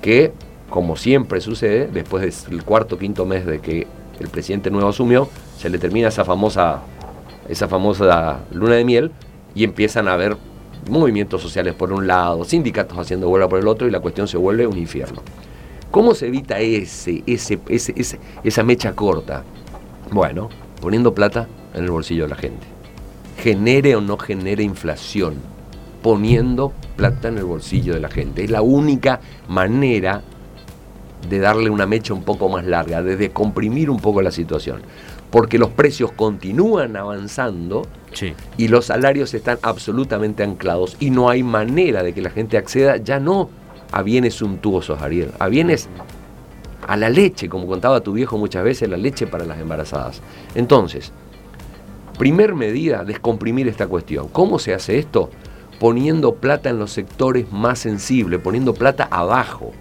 que, 0.00 0.32
como 0.70 0.96
siempre 0.96 1.40
sucede, 1.40 1.88
después 1.88 2.48
del 2.48 2.64
cuarto 2.64 2.96
o 2.96 2.98
quinto 2.98 3.24
mes 3.24 3.46
de 3.46 3.60
que 3.60 3.86
el 4.20 4.28
presidente 4.28 4.70
nuevo 4.70 4.88
asumió, 4.88 5.28
se 5.58 5.70
le 5.70 5.78
termina 5.78 6.08
esa 6.08 6.24
famosa, 6.24 6.82
esa 7.48 7.68
famosa 7.68 8.40
luna 8.52 8.74
de 8.74 8.84
miel 8.84 9.12
y 9.54 9.64
empiezan 9.64 10.08
a 10.08 10.14
haber 10.14 10.36
movimientos 10.88 11.42
sociales 11.42 11.74
por 11.74 11.92
un 11.92 12.06
lado, 12.06 12.44
sindicatos 12.44 12.98
haciendo 12.98 13.28
huelga 13.28 13.48
por 13.48 13.58
el 13.58 13.68
otro 13.68 13.86
y 13.86 13.90
la 13.90 14.00
cuestión 14.00 14.28
se 14.28 14.36
vuelve 14.36 14.66
un 14.66 14.78
infierno. 14.78 15.22
¿Cómo 15.90 16.14
se 16.14 16.26
evita 16.26 16.58
ese, 16.58 17.22
ese, 17.26 17.58
ese, 17.68 18.18
esa 18.42 18.62
mecha 18.62 18.92
corta? 18.94 19.44
Bueno, 20.10 20.50
poniendo 20.80 21.14
plata 21.14 21.48
en 21.74 21.84
el 21.84 21.90
bolsillo 21.90 22.24
de 22.24 22.30
la 22.30 22.36
gente. 22.36 22.66
Genere 23.38 23.96
o 23.96 24.00
no 24.00 24.18
genere 24.18 24.62
inflación, 24.62 25.36
poniendo 26.02 26.72
plata 26.96 27.28
en 27.28 27.38
el 27.38 27.44
bolsillo 27.44 27.94
de 27.94 28.00
la 28.00 28.08
gente. 28.08 28.44
Es 28.44 28.50
la 28.50 28.62
única 28.62 29.20
manera 29.48 30.22
de 31.28 31.38
darle 31.38 31.70
una 31.70 31.86
mecha 31.86 32.14
un 32.14 32.22
poco 32.22 32.48
más 32.48 32.64
larga, 32.64 33.02
de 33.02 33.16
descomprimir 33.16 33.90
un 33.90 34.00
poco 34.00 34.22
la 34.22 34.30
situación 34.30 34.82
porque 35.30 35.58
los 35.58 35.70
precios 35.70 36.12
continúan 36.12 36.96
avanzando 36.96 37.86
y 38.56 38.68
los 38.68 38.86
salarios 38.86 39.34
están 39.34 39.58
absolutamente 39.62 40.42
anclados 40.42 40.96
y 41.00 41.10
no 41.10 41.28
hay 41.28 41.42
manera 41.42 42.02
de 42.02 42.14
que 42.14 42.22
la 42.22 42.30
gente 42.30 42.56
acceda 42.56 42.96
ya 42.96 43.20
no 43.20 43.50
a 43.92 44.02
bienes 44.02 44.34
suntuosos, 44.34 45.02
Ariel, 45.02 45.32
a 45.38 45.48
bienes 45.48 45.88
a 46.86 46.96
la 46.96 47.10
leche, 47.10 47.48
como 47.48 47.66
contaba 47.66 48.00
tu 48.00 48.12
viejo 48.12 48.38
muchas 48.38 48.64
veces, 48.64 48.88
la 48.88 48.96
leche 48.96 49.26
para 49.26 49.44
las 49.44 49.58
embarazadas. 49.58 50.22
Entonces, 50.54 51.12
primer 52.18 52.54
medida, 52.54 53.04
descomprimir 53.04 53.68
esta 53.68 53.86
cuestión. 53.88 54.28
¿Cómo 54.28 54.58
se 54.58 54.72
hace 54.72 54.98
esto? 54.98 55.30
Poniendo 55.78 56.36
plata 56.36 56.70
en 56.70 56.78
los 56.78 56.92
sectores 56.92 57.52
más 57.52 57.80
sensibles, 57.80 58.40
poniendo 58.40 58.72
plata 58.72 59.08
abajo, 59.10 59.72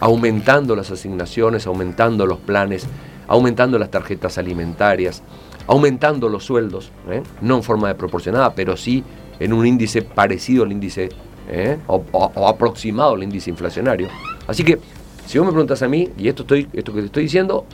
aumentando 0.00 0.74
las 0.74 0.90
asignaciones, 0.90 1.66
aumentando 1.66 2.26
los 2.26 2.38
planes 2.38 2.86
aumentando 3.30 3.78
las 3.78 3.92
tarjetas 3.92 4.38
alimentarias, 4.38 5.22
aumentando 5.68 6.28
los 6.28 6.44
sueldos, 6.44 6.90
¿eh? 7.08 7.22
no 7.40 7.56
en 7.56 7.62
forma 7.62 7.86
de 7.86 7.94
proporcionada, 7.94 8.52
pero 8.56 8.76
sí 8.76 9.04
en 9.38 9.52
un 9.52 9.64
índice 9.64 10.02
parecido 10.02 10.64
al 10.64 10.72
índice 10.72 11.10
¿eh? 11.48 11.78
o, 11.86 12.02
aproximado 12.48 13.14
al 13.14 13.22
índice 13.22 13.48
inflacionario. 13.48 14.08
Así 14.48 14.64
que, 14.64 14.80
si 15.26 15.38
vos 15.38 15.46
me 15.46 15.52
preguntas 15.52 15.80
a 15.82 15.88
mí, 15.88 16.08
y 16.18 16.26
esto, 16.26 16.42
estoy, 16.42 16.68
esto 16.72 16.92
que 16.92 17.00
te 17.00 17.06
estoy 17.06 17.22
diciendo, 17.22 17.64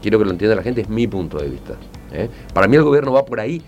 quiero 0.00 0.20
que 0.20 0.24
lo 0.24 0.30
entienda 0.30 0.54
la 0.54 0.62
gente, 0.62 0.82
es 0.82 0.88
mi 0.88 1.08
punto 1.08 1.38
de 1.38 1.48
vista. 1.48 1.74
¿eh? 2.12 2.30
Para 2.54 2.68
mí 2.68 2.76
el 2.76 2.84
gobierno 2.84 3.12
va 3.12 3.24
por 3.24 3.40
ahí 3.40 3.60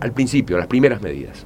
al 0.00 0.12
principio, 0.12 0.56
las 0.56 0.68
primeras 0.68 1.02
medidas. 1.02 1.44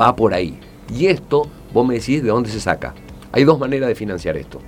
Va 0.00 0.14
por 0.14 0.32
ahí. 0.32 0.60
Y 0.96 1.06
esto, 1.06 1.48
vos 1.74 1.84
me 1.84 1.94
decís 1.94 2.22
de 2.22 2.28
dónde 2.28 2.50
se 2.50 2.60
saca. 2.60 2.94
Hay 3.32 3.42
dos 3.42 3.58
maneras 3.58 3.88
de 3.88 3.96
financiar 3.96 4.36
esto. 4.36 4.60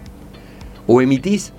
O 0.87 1.01
emitís 1.01 1.53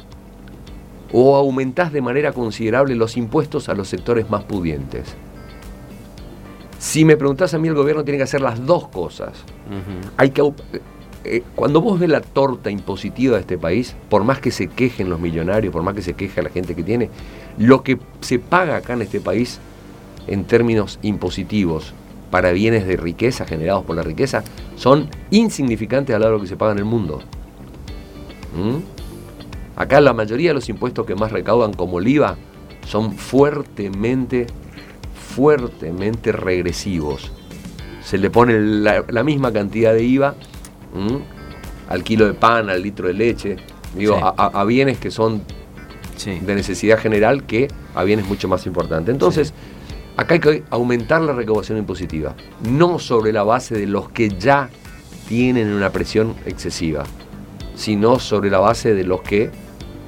o 1.12 1.36
aumentás 1.36 1.94
de 1.94 2.02
manera 2.02 2.34
considerable 2.34 2.96
los 2.96 3.16
impuestos 3.16 3.70
a 3.70 3.74
los 3.74 3.88
sectores 3.88 4.30
más 4.30 4.44
pudientes. 4.44 5.16
Si 6.78 7.06
me 7.06 7.16
preguntás 7.18 7.54
a 7.54 7.58
mí, 7.58 7.68
el 7.68 7.74
gobierno 7.74 8.04
tiene 8.04 8.18
que 8.18 8.24
hacer 8.24 8.42
las 8.42 8.66
dos 8.66 8.90
cosas. 8.90 9.32
Hay 10.18 10.32
que, 10.32 10.54
eh, 11.24 11.44
cuando 11.56 11.82
vos 11.82 12.00
ves 12.00 12.10
la 12.10 12.22
torta 12.22 12.70
impositiva 12.70 13.36
de 13.36 13.42
este 13.42 13.58
país, 13.58 13.96
por 14.10 14.24
más 14.24 14.40
que 14.40 14.52
se 14.52 14.68
quejen 14.68 15.10
los 15.10 15.20
millonarios, 15.20 15.72
por 15.72 15.84
más 15.84 15.96
que 15.96 16.02
se 16.02 16.14
queje 16.14 16.44
la 16.44 16.50
gente 16.50 16.76
que 16.76 16.84
tiene, 16.84 17.10
lo 17.58 17.82
que 17.82 17.98
se 18.20 18.38
paga 18.40 18.76
acá 18.76 18.94
en 18.94 19.04
este 19.04 19.22
país 19.22 19.60
en 20.28 20.44
términos 20.44 21.00
impositivos 21.02 21.94
para 22.30 22.52
bienes 22.52 22.86
de 22.86 22.98
riqueza 22.98 23.46
generados 23.46 23.86
por 23.86 23.96
la 23.96 24.04
riqueza 24.04 24.44
son 24.76 25.10
insignificantes 25.32 26.14
al 26.14 26.22
lado 26.22 26.34
de 26.34 26.38
lo 26.40 26.44
que 26.44 26.50
se 26.50 26.58
paga 26.58 26.74
en 26.74 26.80
el 26.80 26.86
mundo. 26.86 27.22
¿Mm? 28.56 28.95
Acá 29.76 30.00
la 30.00 30.14
mayoría 30.14 30.52
de 30.52 30.54
los 30.54 30.70
impuestos 30.70 31.06
que 31.06 31.16
más 31.16 31.32
recaudan, 31.32 31.74
como 31.74 32.00
el 32.00 32.08
IVA, 32.08 32.38
son 32.88 33.14
fuertemente, 33.14 34.48
fuertemente 35.36 36.32
regresivos. 36.32 37.32
Se 38.04 38.18
le 38.18 38.30
pone 38.30 38.60
la, 38.60 39.24
misma 39.24 39.52
cantidad 39.52 39.94
de 39.94 40.04
IVA 40.04 40.36
al 41.90 42.04
kilo 42.04 42.28
de 42.28 42.34
pan, 42.34 42.70
al 42.70 42.82
litro 42.82 43.08
de 43.08 43.14
leche, 43.14 43.58
digo, 43.96 44.16
a, 44.16 44.64
bienes 44.64 44.98
que 44.98 45.12
son 45.12 45.42
de 46.24 46.56
necesidad 46.56 46.98
general 46.98 47.44
que 47.44 47.68
a 47.96 48.04
bienes 48.04 48.28
mucho 48.28 48.48
más 48.48 48.66
importantes. 48.66 49.12
Entonces, 49.12 49.54
acá 50.16 50.36
hay 50.36 50.40
que 50.40 50.64
aumentar 50.70 51.22
la 51.22 51.34
recaudación 51.34 51.78
impositiva, 51.78 52.36
no 52.64 53.00
sobre 53.00 53.34
la 53.34 53.44
base 53.44 53.76
de 53.76 53.88
los 53.88 54.10
que 54.10 54.30
ya 54.30 54.70
tienen 55.28 55.74
una 55.74 55.92
presión 55.92 56.36
excesiva, 56.46 57.04
sino 57.76 58.20
sobre 58.20 58.50
la 58.50 58.60
base 58.60 58.94
de 58.94 59.04
los 59.04 59.22
que 59.22 59.52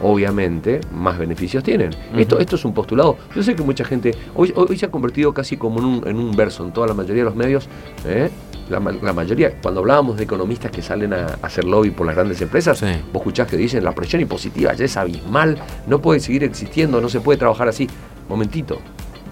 obviamente 0.01 0.81
más 0.93 1.17
beneficios 1.17 1.63
tienen. 1.63 1.91
esto, 2.15 2.39
esto 2.39 2.55
es 2.55 2.65
un 2.65 2.73
postulado. 2.73 3.17
Yo 3.36 3.43
sé 3.43 3.55
que 3.55 3.63
mucha 3.63 3.83
gente, 3.83 4.13
hoy, 4.36 4.53
hoy 4.55 4.77
se 4.77 4.86
ha 4.86 4.91
convertido 4.91 5.33
casi 5.33 5.57
como 5.57 5.79
en 5.79 5.86
un, 5.86 6.07
en 6.07 6.17
un 6.17 6.36
verso 6.36 6.63
en 6.63 6.71
toda 6.71 6.88
la 6.88 6.93
mayoría 6.93 7.23
de 7.23 7.29
los 7.29 7.36
medios. 7.36 7.67
¿eh? 8.05 8.29
La, 8.69 8.79
mayoría, 8.79 9.62
cuando 9.62 9.79
hablábamos 9.79 10.17
de 10.17 10.25
economistas 10.25 10.71
que 10.71 10.81
salen 10.81 11.13
a, 11.13 11.38
hacer 11.41 11.63
lobby 11.63 11.91
por 11.91 12.05
las 12.05 12.15
grandes 12.15 12.41
empresas, 12.41 12.81
vos 12.81 13.21
escuchás 13.21 13.47
que 13.47 13.55
dicen 13.55 13.83
la 13.83 13.93
presión 13.93 14.21
impositiva 14.21 14.73
ya 14.73 14.83
es 14.83 14.97
abismal, 14.97 15.57
no 15.88 16.01
puede 16.01 16.19
seguir 16.19 16.43
existiendo, 16.43 16.99
no 16.99 17.07
se 17.07 17.21
puede 17.21 17.38
trabajar 17.38 17.69
así. 17.69 17.88
Momentito, 18.27 18.79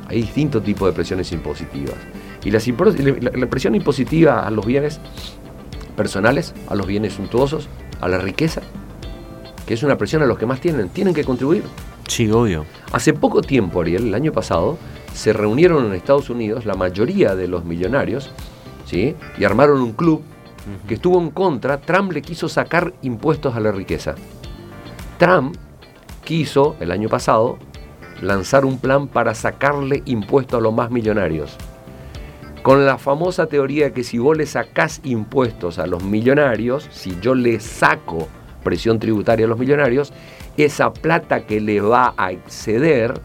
hay 0.08 0.22
distintos 0.22 0.64
tipos 0.64 0.88
de 0.88 0.94
presiones 0.94 1.32
impositivas. 1.34 1.96
Y 2.46 2.52
la, 2.52 2.60
la 3.34 3.48
presión 3.48 3.76
impositiva 3.76 4.46
a 4.46 4.52
los 4.52 4.66
bienes 4.66 5.02
personales, 5.98 6.54
a 6.70 6.76
los 6.76 6.88
bienes 6.88 7.14
suntuosos, 7.14 7.68
a 8.00 8.08
la 8.08 8.20
riqueza, 8.20 8.62
que 9.66 9.74
es 9.74 9.84
una 9.84 9.98
presión 9.98 10.22
a 10.22 10.26
los 10.26 10.38
que 10.38 10.46
más 10.46 10.60
tienen, 10.60 10.90
tienen 10.90 11.14
que 11.14 11.24
contribuir. 11.24 11.64
Sí, 12.08 12.30
obvio. 12.30 12.66
Hace 12.92 13.14
poco 13.14 13.42
tiempo, 13.42 13.82
Ariel, 13.82 14.08
el 14.08 14.16
año 14.16 14.32
pasado, 14.32 14.78
se 15.14 15.34
reunieron 15.34 15.86
en 15.86 15.94
Estados 15.94 16.30
Unidos 16.30 16.66
la 16.66 16.76
mayoría 16.76 17.36
de 17.36 17.48
los 17.48 17.66
millonarios, 17.66 18.30
¿sí? 18.86 19.16
Y 19.38 19.44
armaron 19.44 19.82
un 19.82 19.94
club 19.94 20.24
que 20.88 20.96
estuvo 20.96 21.20
en 21.20 21.32
contra. 21.32 21.80
Trump 21.82 22.12
le 22.12 22.22
quiso 22.22 22.48
sacar 22.50 22.94
impuestos 23.02 23.56
a 23.56 23.60
la 23.60 23.72
riqueza. 23.72 24.16
Trump 25.18 25.56
quiso, 26.24 26.76
el 26.80 26.92
año 26.92 27.10
pasado, 27.10 27.58
lanzar 28.22 28.66
un 28.66 28.78
plan 28.78 29.08
para 29.08 29.34
sacarle 29.34 30.04
impuestos 30.06 30.60
a 30.60 30.62
los 30.62 30.74
más 30.74 30.92
millonarios. 30.92 31.56
Con 32.62 32.86
la 32.86 32.98
famosa 32.98 33.46
teoría 33.46 33.94
que 33.94 34.04
si 34.04 34.18
vos 34.18 34.36
le 34.36 34.46
sacás 34.46 35.00
impuestos 35.04 35.78
a 35.78 35.86
los 35.86 36.04
millonarios, 36.04 36.88
si 36.92 37.18
yo 37.22 37.36
le 37.36 37.60
saco 37.60 38.28
presión 38.66 39.00
tributaria 39.00 39.46
a 39.46 39.50
los 39.50 39.58
millonarios, 39.58 40.12
esa 40.58 40.92
plata 40.92 41.46
que 41.46 41.62
le 41.62 41.80
va 41.80 42.14
a 42.18 42.34
exceder, 42.34 43.22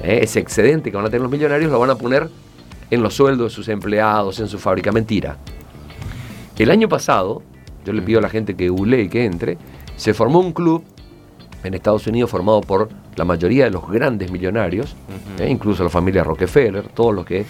eh, 0.00 0.20
ese 0.22 0.38
excedente 0.38 0.92
que 0.92 0.96
van 0.96 1.06
a 1.06 1.08
tener 1.08 1.22
los 1.22 1.30
millonarios, 1.32 1.72
lo 1.72 1.80
van 1.80 1.90
a 1.90 1.96
poner 1.96 2.28
en 2.90 3.02
los 3.02 3.14
sueldos 3.14 3.50
de 3.50 3.56
sus 3.56 3.68
empleados, 3.68 4.38
en 4.38 4.46
su 4.46 4.58
fábrica. 4.60 4.92
Mentira. 4.92 5.36
El 6.56 6.70
año 6.70 6.88
pasado, 6.88 7.42
yo 7.84 7.92
le 7.92 8.02
pido 8.02 8.20
a 8.20 8.22
la 8.22 8.28
gente 8.28 8.54
que 8.54 8.68
google 8.68 9.02
y 9.02 9.08
que 9.08 9.24
entre, 9.24 9.58
se 9.96 10.14
formó 10.14 10.38
un 10.38 10.52
club 10.52 10.84
en 11.64 11.74
Estados 11.74 12.06
Unidos 12.06 12.30
formado 12.30 12.60
por 12.60 12.88
la 13.16 13.24
mayoría 13.24 13.64
de 13.64 13.70
los 13.70 13.88
grandes 13.88 14.30
millonarios, 14.30 14.94
eh, 15.38 15.48
incluso 15.48 15.82
la 15.82 15.90
familia 15.90 16.22
Rockefeller, 16.22 16.88
todos 16.88 17.14
los 17.14 17.24
que 17.24 17.44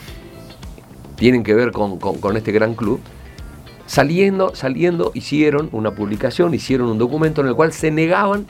tienen 1.16 1.42
que 1.42 1.54
ver 1.54 1.72
con, 1.72 2.36
este 2.36 2.52
gran 2.52 2.74
club, 2.74 3.00
saliendo, 3.86 4.54
saliendo, 4.54 5.12
hicieron 5.14 5.68
una 5.72 5.92
publicación, 5.92 6.54
hicieron 6.54 6.88
un 6.88 6.98
documento 6.98 7.40
en 7.40 7.48
el 7.48 7.54
cual 7.54 7.72
se 7.72 7.90
negaban 7.90 8.46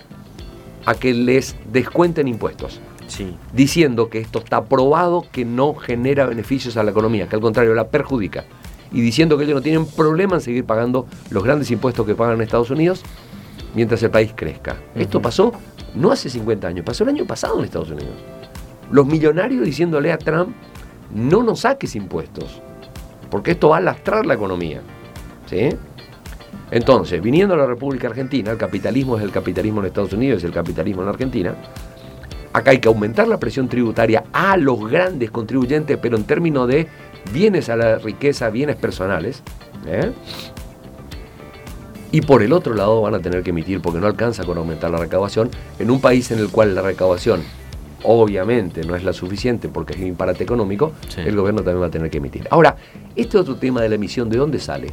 a 0.85 0.95
que 0.95 1.15
les 1.15 1.57
descuenten 1.73 2.29
impuestos. 2.29 2.81
Diciendo 3.53 4.11
que 4.11 4.19
esto 4.19 4.41
está 4.41 4.65
probado 4.65 5.25
que 5.31 5.45
no 5.45 5.75
genera 5.75 6.27
beneficios 6.27 6.77
a 6.77 6.83
la 6.83 6.91
economía, 6.91 7.29
que 7.29 7.37
al 7.37 7.43
contrario 7.43 7.75
la 7.75 7.89
perjudica. 7.89 8.45
Y 8.93 9.01
diciendo 9.01 9.37
que 9.37 9.45
ellos 9.45 9.57
no 9.57 9.63
tienen 9.63 9.87
problema 9.87 10.37
en 10.37 10.41
seguir 10.41 10.65
pagando 10.65 11.07
los 11.31 11.45
grandes 11.45 11.71
impuestos 11.71 12.07
que 12.07 12.15
pagan 12.15 12.37
en 12.37 12.43
Estados 12.43 12.71
Unidos 12.71 13.03
mientras 13.75 14.03
el 14.03 14.11
país 14.11 14.33
crezca. 14.35 14.77
Esto 14.95 15.21
pasó 15.21 15.53
no 15.95 16.13
hace 16.13 16.29
50 16.31 16.69
años, 16.69 16.85
pasó 16.85 17.05
el 17.05 17.11
año 17.11 17.25
pasado 17.25 17.59
en 17.59 17.65
Estados 17.65 17.91
Unidos. 17.91 18.15
Los 18.91 19.07
millonarios 19.07 19.65
diciéndole 19.65 20.13
a 20.13 20.19
Trump, 20.19 20.55
no 21.13 21.43
nos 21.43 21.61
saques 21.61 21.97
impuestos, 21.97 22.61
porque 23.31 23.53
esto 23.53 23.71
va 23.71 23.79
a 23.79 23.81
lastrar 23.81 24.27
la 24.27 24.35
economía. 24.35 24.83
¿Sí? 25.47 25.71
Entonces, 26.71 27.23
viniendo 27.23 27.55
a 27.55 27.59
la 27.59 27.67
República 27.67 28.09
Argentina, 28.09 28.51
el 28.51 28.59
capitalismo 28.59 29.17
es 29.17 29.23
el 29.23 29.31
capitalismo 29.31 29.81
en 29.81 29.87
Estados 29.87 30.13
Unidos, 30.13 30.39
es 30.39 30.45
el 30.45 30.53
capitalismo 30.53 31.03
en 31.03 31.09
Argentina. 31.09 31.55
Acá 32.53 32.71
hay 32.73 32.79
que 32.79 32.89
aumentar 32.89 33.29
la 33.29 33.39
presión 33.39 33.69
tributaria 33.69 34.25
a 34.33 34.57
los 34.57 34.89
grandes 34.89 35.31
contribuyentes, 35.31 35.99
pero 35.99 36.17
en 36.17 36.25
términos 36.25 36.67
de 36.67 36.89
bienes 37.33 37.69
a 37.69 37.77
la 37.77 37.99
riqueza, 37.99 38.51
bienes 38.51 38.77
personales. 38.77 39.43
¿eh? 39.87 40.11
Y 42.11 42.23
por 42.23 42.43
el 42.43 42.53
otro 42.53 42.75
lado 42.75 43.03
van 43.03 43.15
a 43.15 43.21
tener 43.21 43.43
que 43.43 43.51
emitir, 43.51 43.81
porque 43.81 44.01
no 44.01 44.07
alcanza 44.07 44.45
con 44.45 44.59
aumentar 44.59 44.91
la 44.91 44.99
recaudación, 44.99 45.51
en 45.79 45.91
un 45.91 46.01
país 46.01 46.31
en 46.31 46.39
el 46.39 46.49
cual 46.49 46.75
la 46.75 46.83
recaudación 46.83 47.43
obviamente 48.03 48.85
no 48.85 48.95
es 48.95 49.05
la 49.05 49.13
suficiente 49.13 49.69
porque 49.69 49.95
es 49.95 50.01
un 50.01 50.07
imparate 50.07 50.45
económico, 50.45 50.93
el 51.17 51.37
gobierno 51.37 51.63
también 51.63 51.83
va 51.83 51.87
a 51.87 51.91
tener 51.91 52.11
que 52.11 52.19
emitir. 52.19 52.47
Ahora, 52.51 52.77
este 53.15 53.37
otro 53.37 53.57
tema 53.57 53.83
de 53.83 53.89
la 53.89 53.97
emisión, 53.97 54.31
¿de 54.31 54.39
dónde 54.39 54.61
sale? 54.61 54.93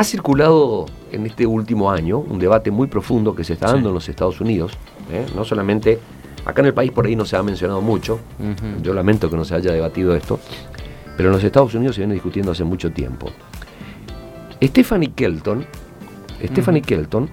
Ha 0.00 0.04
circulado 0.04 0.86
en 1.12 1.26
este 1.26 1.46
último 1.46 1.90
año 1.90 2.20
un 2.20 2.38
debate 2.38 2.70
muy 2.70 2.86
profundo 2.86 3.34
que 3.34 3.44
se 3.44 3.52
está 3.52 3.66
dando 3.66 3.90
en 3.90 3.94
los 3.94 4.08
Estados 4.08 4.40
Unidos, 4.40 4.72
¿eh? 5.12 5.26
no 5.36 5.44
solamente 5.44 5.98
acá 6.46 6.62
en 6.62 6.68
el 6.68 6.72
país 6.72 6.90
por 6.90 7.04
ahí 7.04 7.14
no 7.14 7.26
se 7.26 7.36
ha 7.36 7.42
mencionado 7.42 7.82
mucho, 7.82 8.18
yo 8.82 8.94
lamento 8.94 9.28
que 9.28 9.36
no 9.36 9.44
se 9.44 9.56
haya 9.56 9.70
debatido 9.72 10.16
esto, 10.16 10.40
pero 11.18 11.28
en 11.28 11.34
los 11.34 11.44
Estados 11.44 11.74
Unidos 11.74 11.96
se 11.96 12.00
viene 12.00 12.14
discutiendo 12.14 12.50
hace 12.50 12.64
mucho 12.64 12.90
tiempo. 12.90 13.30
Stephanie 14.62 15.12
Kelton, 15.14 15.66
Stephanie 16.46 16.80
Kelton 16.80 17.28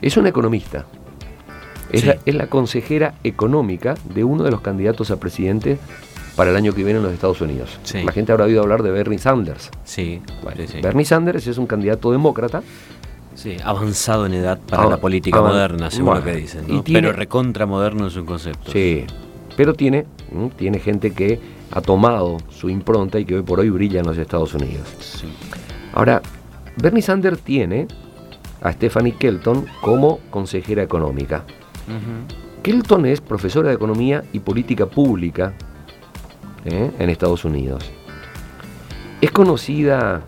es 0.00 0.16
una 0.16 0.30
economista, 0.30 0.84
es, 1.92 2.34
la, 2.34 2.46
consejera 2.48 3.14
económica 3.22 3.94
de 4.12 4.24
uno 4.24 4.42
de 4.42 4.50
los 4.50 4.62
candidatos 4.62 5.12
a 5.12 5.20
presidente 5.20 5.78
para 6.42 6.50
el 6.50 6.56
año 6.56 6.72
que 6.72 6.82
viene 6.82 6.98
en 6.98 7.04
los 7.04 7.12
Estados 7.12 7.40
Unidos. 7.40 7.78
La 8.04 8.10
gente 8.10 8.32
habrá 8.32 8.46
oído 8.46 8.62
hablar 8.62 8.82
de 8.82 8.90
Bernie 8.90 9.20
Sanders. 9.20 9.70
Sí, 9.84 10.20
Bernie 10.82 11.04
Sanders 11.04 11.46
es 11.46 11.56
un 11.56 11.68
candidato 11.68 12.10
demócrata. 12.10 12.64
Sí, 13.36 13.58
avanzado 13.62 14.26
en 14.26 14.34
edad 14.34 14.58
para 14.58 14.88
la 14.88 14.96
política 14.96 15.40
moderna, 15.40 15.88
según 15.88 16.16
lo 16.16 16.24
que 16.24 16.34
dicen. 16.34 16.82
pero 16.84 17.12
recontra 17.12 17.64
moderno 17.64 18.08
es 18.08 18.16
un 18.16 18.26
concepto. 18.26 18.72
Sí, 18.72 19.04
pero 19.56 19.74
tiene, 19.74 20.04
tiene 20.56 20.80
gente 20.80 21.12
que 21.12 21.38
ha 21.70 21.80
tomado 21.80 22.38
su 22.50 22.68
impronta 22.68 23.20
y 23.20 23.24
que 23.24 23.36
hoy 23.36 23.42
por 23.42 23.60
hoy 23.60 23.70
brilla 23.70 24.00
en 24.00 24.06
los 24.06 24.18
Estados 24.18 24.52
Unidos. 24.52 25.24
Ahora, 25.94 26.22
Bernie 26.76 27.02
Sanders 27.02 27.40
tiene 27.42 27.86
a 28.62 28.72
Stephanie 28.72 29.14
Kelton 29.14 29.64
como 29.80 30.18
consejera 30.30 30.82
económica. 30.82 31.44
Kelton 32.64 33.06
es 33.06 33.20
profesora 33.20 33.68
de 33.68 33.76
Economía 33.76 34.24
y 34.32 34.40
Política 34.40 34.86
Pública 34.86 35.54
¿eh? 36.64 36.90
en 36.98 37.10
Estados 37.10 37.44
Unidos. 37.44 37.90
Es 39.20 39.30
conocida 39.30 40.22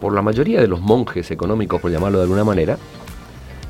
por 0.00 0.12
la 0.14 0.22
mayoría 0.22 0.60
de 0.60 0.68
los 0.68 0.80
monjes 0.80 1.30
económicos, 1.30 1.80
por 1.80 1.90
llamarlo 1.90 2.18
de 2.18 2.24
alguna 2.24 2.44
manera, 2.44 2.78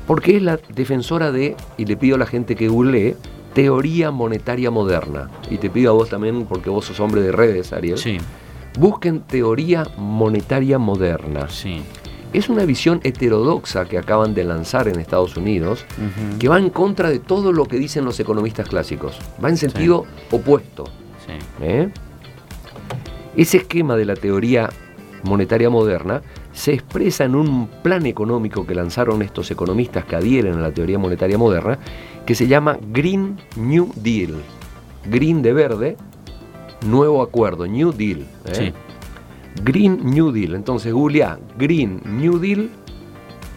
porque 0.05 0.37
es 0.37 0.43
la 0.43 0.59
defensora 0.73 1.31
de, 1.31 1.55
y 1.77 1.85
le 1.85 1.97
pido 1.97 2.15
a 2.15 2.19
la 2.19 2.25
gente 2.25 2.55
que 2.55 2.67
googlee, 2.67 3.15
teoría 3.53 4.11
monetaria 4.11 4.69
moderna. 4.69 5.29
Y 5.49 5.57
te 5.57 5.69
pido 5.69 5.91
a 5.91 5.93
vos 5.93 6.09
también, 6.09 6.45
porque 6.45 6.69
vos 6.69 6.85
sos 6.85 6.99
hombre 6.99 7.21
de 7.21 7.31
redes, 7.31 7.71
Ariel. 7.73 7.97
Sí. 7.97 8.17
Busquen 8.77 9.21
teoría 9.21 9.87
monetaria 9.97 10.77
moderna. 10.77 11.47
Sí 11.49 11.81
es 12.37 12.49
una 12.49 12.65
visión 12.65 12.99
heterodoxa 13.03 13.85
que 13.85 13.97
acaban 13.97 14.33
de 14.33 14.43
lanzar 14.43 14.87
en 14.87 14.99
Estados 14.99 15.37
Unidos, 15.37 15.85
que 16.39 16.49
va 16.49 16.59
en 16.59 16.69
contra 16.69 17.09
de 17.09 17.19
todo 17.19 17.53
lo 17.53 17.65
que 17.65 17.77
dicen 17.77 18.03
los 18.03 18.19
economistas 18.19 18.67
clásicos. 18.67 19.17
Va 19.43 19.49
en 19.49 19.57
sentido 19.57 20.05
opuesto. 20.31 20.85
¿Eh? 21.61 21.89
Ese 23.37 23.57
esquema 23.57 23.95
de 23.95 24.05
la 24.05 24.15
teoría 24.15 24.69
monetaria 25.23 25.69
moderna 25.69 26.21
se 26.53 26.73
expresa 26.73 27.25
en 27.25 27.35
un 27.35 27.67
plan 27.83 28.05
económico 28.05 28.65
que 28.65 28.75
lanzaron 28.75 29.21
estos 29.21 29.51
economistas 29.51 30.05
que 30.05 30.15
adhieren 30.15 30.53
a 30.53 30.61
la 30.61 30.71
teoría 30.71 30.97
monetaria 30.97 31.37
moderna, 31.37 31.77
que 32.25 32.35
se 32.35 32.47
llama 32.47 32.77
Green 32.91 33.37
New 33.57 33.91
Deal. 33.95 34.35
Green 35.05 35.41
de 35.41 35.53
verde, 35.53 35.97
nuevo 36.87 37.21
acuerdo, 37.21 37.67
New 37.67 37.91
Deal. 37.91 38.25
¿eh? 38.45 38.73
Green 39.63 39.99
New 40.03 40.31
Deal. 40.31 40.55
Entonces 40.55 40.93
googlea 40.93 41.37
Green 41.57 42.01
New 42.05 42.39
Deal, 42.39 42.69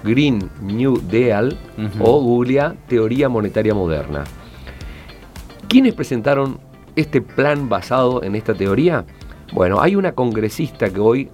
Green 0.02 0.50
New 0.60 1.00
Deal 1.08 1.56
o 2.00 2.20
googlea 2.20 2.74
Teoría 2.88 3.28
Monetaria 3.28 3.74
Moderna. 3.74 4.24
¿Quiénes 5.68 5.94
presentaron 5.94 6.58
este 6.96 7.20
plan 7.20 7.68
basado 7.68 8.22
en 8.22 8.34
esta 8.34 8.54
teoría? 8.54 9.04
Bueno, 9.52 9.80
hay 9.80 9.96
una 9.96 10.12
congresista 10.12 10.90
que 10.90 11.00
hoy 11.00 11.30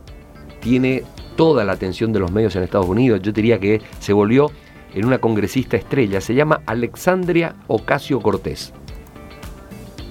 tiene 0.60 1.02
toda 1.36 1.64
la 1.64 1.72
atención 1.72 2.12
de 2.12 2.20
los 2.20 2.32
medios 2.32 2.54
en 2.56 2.62
Estados 2.62 2.88
Unidos. 2.88 3.20
Yo 3.22 3.32
diría 3.32 3.58
que 3.58 3.80
se 3.98 4.12
volvió 4.12 4.50
en 4.94 5.04
una 5.04 5.18
congresista 5.18 5.76
estrella. 5.76 6.20
Se 6.20 6.34
llama 6.34 6.62
Alexandria 6.66 7.56
Ocasio 7.66 8.20
Cortés. 8.20 8.72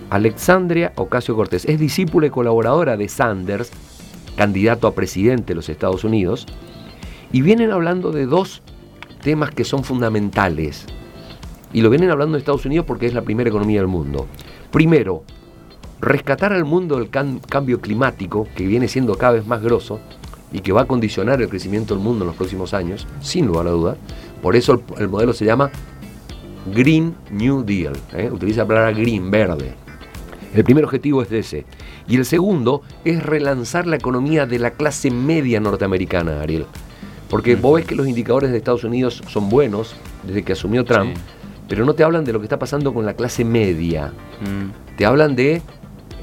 Alexandria 0.09 0.93
Ocasio 0.95 1.35
Cortés 1.35 1.65
es 1.65 1.79
discípula 1.79 2.27
y 2.27 2.29
colaboradora 2.29 2.97
de 2.97 3.07
Sanders 3.07 3.71
candidato 4.35 4.87
a 4.87 4.95
presidente 4.95 5.47
de 5.47 5.55
los 5.55 5.69
Estados 5.69 6.03
Unidos, 6.03 6.45
y 7.31 7.41
vienen 7.41 7.71
hablando 7.71 8.11
de 8.11 8.25
dos 8.25 8.61
temas 9.21 9.51
que 9.51 9.63
son 9.63 9.83
fundamentales. 9.83 10.85
Y 11.71 11.81
lo 11.81 11.89
vienen 11.89 12.11
hablando 12.11 12.33
de 12.33 12.39
Estados 12.39 12.65
Unidos 12.65 12.85
porque 12.85 13.07
es 13.07 13.13
la 13.13 13.23
primera 13.23 13.49
economía 13.49 13.79
del 13.79 13.87
mundo. 13.87 14.27
Primero, 14.71 15.23
rescatar 16.03 16.51
al 16.51 16.65
mundo 16.65 16.97
del 16.97 17.09
cambio 17.09 17.79
climático, 17.79 18.47
que 18.55 18.67
viene 18.67 18.87
siendo 18.87 19.15
cada 19.15 19.33
vez 19.33 19.47
más 19.47 19.61
grosso 19.61 19.99
y 20.51 20.59
que 20.59 20.71
va 20.71 20.81
a 20.81 20.85
condicionar 20.85 21.41
el 21.41 21.49
crecimiento 21.49 21.95
del 21.95 22.03
mundo 22.03 22.23
en 22.23 22.27
los 22.27 22.35
próximos 22.35 22.73
años, 22.73 23.07
sin 23.21 23.47
lugar 23.47 23.67
a 23.67 23.71
duda. 23.71 23.97
Por 24.41 24.55
eso 24.55 24.83
el, 24.97 25.07
modelo 25.07 25.33
se 25.33 25.45
llama 25.45 25.71
Green 26.73 27.15
New 27.31 27.63
Deal. 27.63 27.93
¿eh? 28.13 28.29
Utiliza 28.31 28.61
la 28.61 28.67
palabra 28.67 28.91
green, 28.91 29.31
verde. 29.31 29.73
El 30.53 30.63
primer 30.63 30.83
objetivo 30.83 31.21
es 31.21 31.31
ese. 31.31 31.65
Y 32.07 32.17
el 32.17 32.25
segundo 32.25 32.81
es 33.05 33.23
relanzar 33.23 33.87
la 33.87 33.95
economía 33.95 34.45
de 34.45 34.59
la 34.59 34.71
clase 34.71 35.09
media 35.09 35.59
norteamericana, 35.59 36.41
Ariel. 36.41 36.65
Porque 37.29 37.55
vos 37.55 37.77
ves 37.77 37.85
que 37.85 37.95
los 37.95 38.07
indicadores 38.07 38.51
de 38.51 38.57
Estados 38.57 38.83
Unidos 38.83 39.23
son 39.27 39.49
buenos 39.49 39.95
desde 40.21 40.43
que 40.43 40.51
asumió 40.51 40.83
Trump, 40.85 41.15
pero 41.67 41.85
no 41.85 41.95
te 41.95 42.03
hablan 42.03 42.25
de 42.25 42.33
lo 42.33 42.39
que 42.39 42.45
está 42.45 42.59
pasando 42.59 42.93
con 42.93 43.05
la 43.05 43.15
clase 43.15 43.43
media. 43.43 44.13
Mm. 44.41 44.97
Te 44.97 45.05
hablan 45.05 45.35
de 45.35 45.63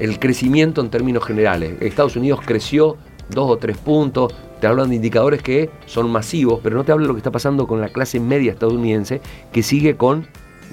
el 0.01 0.17
crecimiento 0.17 0.81
en 0.81 0.89
términos 0.89 1.23
generales. 1.23 1.79
Estados 1.79 2.15
Unidos 2.15 2.39
creció 2.43 2.97
dos 3.29 3.51
o 3.51 3.57
tres 3.57 3.77
puntos, 3.77 4.33
te 4.59 4.65
hablan 4.65 4.89
de 4.89 4.95
indicadores 4.95 5.43
que 5.43 5.69
son 5.85 6.11
masivos, 6.11 6.59
pero 6.63 6.75
no 6.75 6.83
te 6.83 6.91
hablan 6.91 7.03
de 7.03 7.07
lo 7.09 7.13
que 7.13 7.19
está 7.19 7.29
pasando 7.29 7.67
con 7.67 7.79
la 7.79 7.89
clase 7.89 8.19
media 8.19 8.51
estadounidense 8.51 9.21
que 9.53 9.61
sigue 9.61 9.97
con 9.97 10.25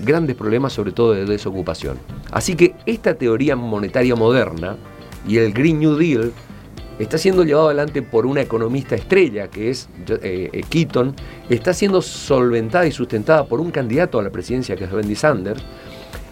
grandes 0.02 0.34
problemas, 0.34 0.72
sobre 0.72 0.92
todo 0.92 1.12
de 1.12 1.26
desocupación. 1.26 1.98
Así 2.30 2.56
que 2.56 2.74
esta 2.86 3.14
teoría 3.14 3.54
monetaria 3.54 4.16
moderna, 4.16 4.78
y 5.26 5.36
el 5.36 5.52
Green 5.52 5.78
New 5.78 5.96
Deal 5.96 6.32
está 6.98 7.18
siendo 7.18 7.44
llevado 7.44 7.66
adelante 7.66 8.00
por 8.00 8.24
una 8.24 8.40
economista 8.40 8.94
estrella 8.94 9.48
que 9.48 9.68
es 9.68 9.90
eh, 10.08 10.48
eh, 10.52 10.62
Keaton, 10.70 11.14
está 11.50 11.74
siendo 11.74 12.00
solventada 12.00 12.86
y 12.86 12.92
sustentada 12.92 13.44
por 13.44 13.60
un 13.60 13.72
candidato 13.72 14.18
a 14.18 14.22
la 14.22 14.30
presidencia 14.30 14.74
que 14.74 14.84
es 14.84 14.90
Bernie 14.90 15.16
Sanders, 15.16 15.62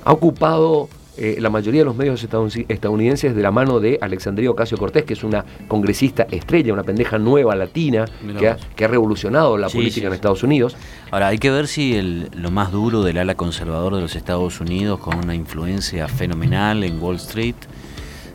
ha 0.03 0.13
ocupado 0.13 0.89
eh, 1.19 1.37
la 1.41 1.49
mayoría 1.49 1.81
de 1.81 1.87
los 1.87 1.97
medios 1.97 2.23
estadounidenses 2.69 3.35
de 3.35 3.43
la 3.43 3.51
mano 3.51 3.81
de 3.81 3.99
Alexandria 4.03 4.51
Ocasio 4.51 4.77
Cortés, 4.77 5.05
que 5.05 5.15
es 5.15 5.25
una 5.25 5.45
congresista 5.67 6.27
estrella, 6.31 6.75
una 6.75 6.83
pendeja 6.83 7.19
nueva 7.19 7.55
latina 7.57 8.05
que 8.39 8.49
ha, 8.85 8.89
revolucionado 8.89 9.57
la 9.57 9.71
política 9.71 10.09
en 10.09 10.13
Estados 10.13 10.43
Unidos. 10.43 10.77
Ahora, 11.11 11.29
hay 11.29 11.39
que 11.39 11.51
ver 11.51 11.69
si 11.69 12.29
lo 12.33 12.51
más 12.51 12.71
duro 12.71 13.03
del 13.03 13.17
ala 13.17 13.35
conservador 13.35 13.95
de 13.95 14.03
los 14.03 14.15
Estados 14.15 14.61
Unidos, 14.61 15.01
con 15.01 15.17
una 15.17 15.35
influencia 15.35 16.07
fenomenal 16.07 16.85
en 16.85 17.01
Wall 17.03 17.17
Street, 17.17 17.57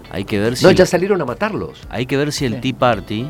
Hay 0.10 0.26
que 0.26 0.39
ver 0.39 0.58
si. 0.58 0.65
No, 0.65 0.72
ya 0.72 0.86
salieron 0.86 1.22
a 1.22 1.26
matarlos. 1.26 1.82
Hay 1.89 2.08
que 2.08 2.17
ver 2.17 2.32
si 2.32 2.46
el 2.46 2.62
Tea 2.62 2.74
Party, 2.74 3.24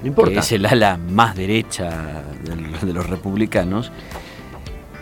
no 0.00 0.06
importa. 0.06 0.32
que 0.32 0.38
es 0.38 0.52
el 0.52 0.64
ala 0.64 0.96
más 0.96 1.36
derecha 1.36 2.24
de 2.82 2.92
los 2.92 3.06
republicanos, 3.08 3.92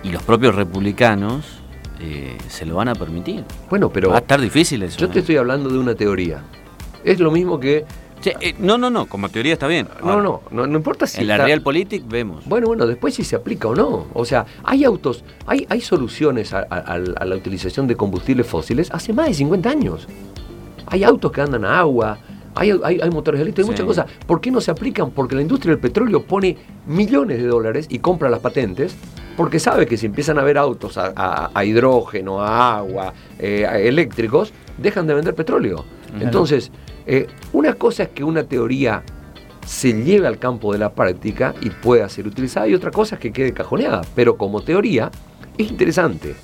y 0.02 0.10
los 0.10 0.24
propios 0.24 0.56
republicanos 0.56 1.61
eh, 2.02 2.36
se 2.48 2.66
lo 2.66 2.76
van 2.76 2.88
a 2.88 2.94
permitir. 2.94 3.44
Bueno, 3.70 3.90
pero. 3.90 4.10
Va 4.10 4.16
a 4.16 4.20
estar 4.20 4.40
difícil 4.40 4.82
eso. 4.82 4.98
Yo 4.98 5.08
te 5.08 5.20
estoy 5.20 5.36
hablando 5.36 5.70
de 5.70 5.78
una 5.78 5.94
teoría. 5.94 6.42
Es 7.04 7.20
lo 7.20 7.30
mismo 7.30 7.58
que 7.58 7.84
eh, 8.40 8.54
no, 8.58 8.78
no, 8.78 8.90
no, 8.90 9.06
como 9.06 9.28
teoría 9.28 9.54
está 9.54 9.66
bien. 9.66 9.88
No, 10.02 10.20
no, 10.20 10.42
no, 10.50 10.66
no 10.66 10.76
importa 10.76 11.06
si. 11.06 11.20
En 11.20 11.28
la 11.28 11.38
Realpolitik 11.38 12.06
vemos. 12.06 12.46
Bueno, 12.46 12.66
bueno, 12.68 12.86
después 12.86 13.14
si 13.14 13.24
se 13.24 13.36
aplica 13.36 13.68
o 13.68 13.74
no. 13.74 14.06
O 14.14 14.24
sea, 14.24 14.46
hay 14.64 14.84
autos, 14.84 15.24
hay, 15.46 15.66
hay 15.68 15.80
soluciones 15.80 16.52
a, 16.52 16.66
la 16.98 17.36
utilización 17.36 17.86
de 17.86 17.96
combustibles 17.96 18.46
fósiles 18.46 18.90
hace 18.92 19.12
más 19.12 19.28
de 19.28 19.34
50 19.34 19.68
años. 19.68 20.08
Hay 20.86 21.04
autos 21.04 21.32
que 21.32 21.40
andan 21.40 21.64
a 21.64 21.78
agua, 21.78 22.18
hay, 22.54 22.70
hay, 22.82 23.10
motores 23.10 23.40
eléctricos, 23.40 23.68
hay 23.68 23.72
muchas 23.72 23.86
cosas. 23.86 24.06
¿Por 24.26 24.40
qué 24.40 24.50
no 24.50 24.60
se 24.60 24.70
aplican? 24.70 25.10
Porque 25.10 25.34
la 25.34 25.42
industria 25.42 25.72
del 25.72 25.80
petróleo 25.80 26.24
pone 26.24 26.56
millones 26.86 27.38
de 27.38 27.46
dólares 27.46 27.86
y 27.88 27.98
compra 28.00 28.28
las 28.28 28.40
patentes 28.40 28.94
porque 29.36 29.58
sabe 29.58 29.86
que 29.86 29.96
si 29.96 30.06
empiezan 30.06 30.38
a 30.38 30.42
haber 30.42 30.58
autos 30.58 30.98
a, 30.98 31.64
hidrógeno, 31.64 32.40
a 32.40 32.76
agua, 32.76 33.12
eh, 33.38 33.66
eléctricos, 33.84 34.52
dejan 34.78 35.06
de 35.06 35.14
vender 35.14 35.34
petróleo. 35.34 35.84
Entonces, 36.20 36.70
eh, 37.06 37.26
una 37.52 37.74
cosa 37.74 38.04
es 38.04 38.08
que 38.10 38.22
una 38.22 38.44
teoría 38.44 39.02
se 39.66 40.02
lleve 40.02 40.26
al 40.26 40.38
campo 40.38 40.72
de 40.72 40.78
la 40.78 40.92
práctica 40.92 41.54
y 41.60 41.70
pueda 41.70 42.08
ser 42.08 42.26
utilizada 42.26 42.66
y 42.68 42.74
otra 42.74 42.90
cosa 42.90 43.14
es 43.14 43.20
que 43.20 43.32
quede 43.32 43.52
cajoneada, 43.52 44.02
pero 44.14 44.36
como 44.36 44.62
teoría 44.62 45.10
es 45.56 45.70
interesante. 45.70 46.34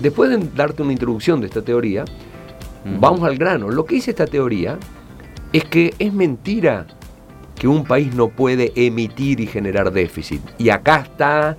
Después 0.00 0.30
de 0.30 0.38
darte 0.54 0.82
una 0.82 0.92
introducción 0.92 1.40
de 1.40 1.48
esta 1.48 1.62
teoría, 1.62 2.04
vamos 2.98 3.22
al 3.22 3.36
grano. 3.36 3.68
Lo 3.68 3.84
que 3.84 3.96
dice 3.96 4.12
esta 4.12 4.26
teoría 4.26 4.78
es 5.52 5.64
que 5.64 5.94
es 5.98 6.12
mentira 6.12 6.86
que 7.56 7.68
un 7.68 7.84
país 7.84 8.14
no 8.14 8.28
puede 8.28 8.72
emitir 8.74 9.40
y 9.40 9.46
generar 9.46 9.92
déficit. 9.92 10.40
Y 10.56 10.70
acá 10.70 11.00
está 11.00 11.56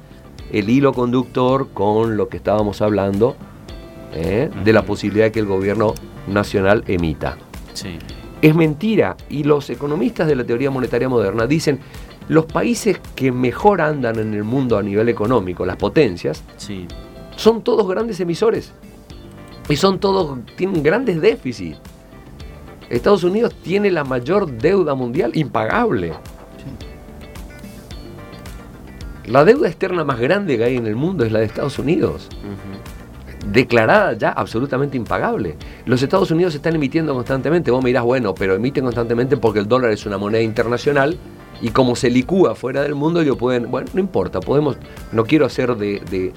el 0.51 0.69
hilo 0.69 0.93
conductor 0.93 1.69
con 1.73 2.17
lo 2.17 2.29
que 2.29 2.37
estábamos 2.37 2.81
hablando 2.81 3.35
¿eh? 4.13 4.49
de 4.63 4.73
la 4.73 4.83
posibilidad 4.83 5.25
de 5.25 5.31
que 5.31 5.39
el 5.39 5.45
gobierno 5.45 5.93
nacional 6.27 6.83
emita. 6.87 7.37
Sí 7.73 7.97
es 8.41 8.55
mentira. 8.55 9.15
Y 9.29 9.43
los 9.43 9.69
economistas 9.69 10.27
de 10.27 10.35
la 10.35 10.43
teoría 10.43 10.71
monetaria 10.71 11.07
moderna 11.07 11.45
dicen, 11.47 11.79
los 12.27 12.45
países 12.45 12.99
que 13.15 13.31
mejor 13.31 13.81
andan 13.81 14.19
en 14.19 14.33
el 14.33 14.43
mundo 14.43 14.77
a 14.77 14.83
nivel 14.83 15.09
económico, 15.09 15.65
las 15.65 15.77
potencias, 15.77 16.43
son 17.35 17.63
todos 17.63 17.87
grandes 17.87 18.19
emisores. 18.19 18.73
Y 19.69 19.75
son 19.75 19.99
todos, 19.99 20.39
tienen 20.57 20.83
grandes 20.83 21.21
déficits. 21.21 21.79
Estados 22.89 23.23
Unidos 23.23 23.53
tiene 23.63 23.89
la 23.89 24.03
mayor 24.03 24.51
deuda 24.51 24.95
mundial 24.95 25.31
impagable. 25.35 26.13
La 29.27 29.45
deuda 29.45 29.67
externa 29.67 30.03
más 30.03 30.19
grande 30.19 30.57
que 30.57 30.63
hay 30.63 30.77
en 30.77 30.87
el 30.87 30.95
mundo 30.95 31.23
es 31.23 31.31
la 31.31 31.39
de 31.39 31.45
Estados 31.45 31.77
Unidos. 31.79 32.27
Declarada 33.51 34.13
ya 34.13 34.29
absolutamente 34.29 34.97
impagable. 34.97 35.57
Los 35.85 36.01
Estados 36.01 36.31
Unidos 36.31 36.55
están 36.55 36.75
emitiendo 36.75 37.13
constantemente, 37.13 37.71
vos 37.71 37.83
mirás, 37.83 38.03
bueno, 38.03 38.33
pero 38.33 38.55
emiten 38.55 38.83
constantemente 38.83 39.37
porque 39.37 39.59
el 39.59 39.67
dólar 39.67 39.91
es 39.91 40.05
una 40.05 40.17
moneda 40.17 40.41
internacional 40.41 41.17
y 41.61 41.69
como 41.69 41.95
se 41.95 42.09
licúa 42.09 42.55
fuera 42.55 42.81
del 42.81 42.95
mundo, 42.95 43.21
ellos 43.21 43.37
pueden, 43.37 43.69
bueno, 43.69 43.87
no 43.93 43.99
importa, 43.99 44.39
podemos, 44.39 44.77
no 45.11 45.25
quiero 45.25 45.45
hacer 45.45 45.75
de, 45.75 46.33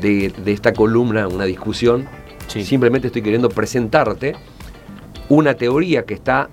de, 0.00 0.32
esta 0.46 0.72
columna 0.72 1.28
una 1.28 1.44
discusión, 1.44 2.06
simplemente 2.48 3.08
estoy 3.08 3.22
queriendo 3.22 3.50
presentarte 3.50 4.34
una 5.28 5.54
teoría 5.54 6.04
que 6.04 6.14
está 6.14 6.48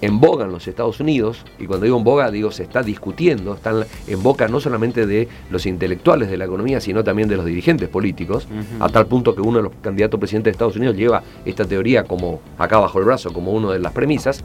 en 0.00 0.20
boga 0.20 0.44
en 0.44 0.52
los 0.52 0.68
Estados 0.68 1.00
Unidos, 1.00 1.44
y 1.58 1.66
cuando 1.66 1.84
digo 1.84 1.96
en 1.96 2.04
boga, 2.04 2.30
digo, 2.30 2.50
se 2.50 2.62
está 2.62 2.82
discutiendo, 2.82 3.54
están 3.54 3.84
en 4.06 4.22
boca 4.22 4.48
no 4.48 4.60
solamente 4.60 5.06
de 5.06 5.28
los 5.50 5.66
intelectuales 5.66 6.30
de 6.30 6.36
la 6.36 6.44
economía, 6.44 6.80
sino 6.80 7.02
también 7.02 7.28
de 7.28 7.36
los 7.36 7.46
dirigentes 7.46 7.88
políticos, 7.88 8.46
a 8.80 8.88
tal 8.88 9.06
punto 9.06 9.34
que 9.34 9.40
uno 9.40 9.58
de 9.58 9.64
los 9.64 9.72
candidatos 9.80 10.20
presidentes 10.20 10.44
de 10.44 10.52
Estados 10.52 10.76
Unidos 10.76 10.96
lleva 10.96 11.22
esta 11.44 11.64
teoría 11.64 12.04
como 12.04 12.40
acá 12.58 12.78
bajo 12.78 12.98
el 12.98 13.04
brazo, 13.04 13.32
como 13.32 13.52
una 13.52 13.72
de 13.72 13.78
las 13.78 13.92
premisas, 13.92 14.44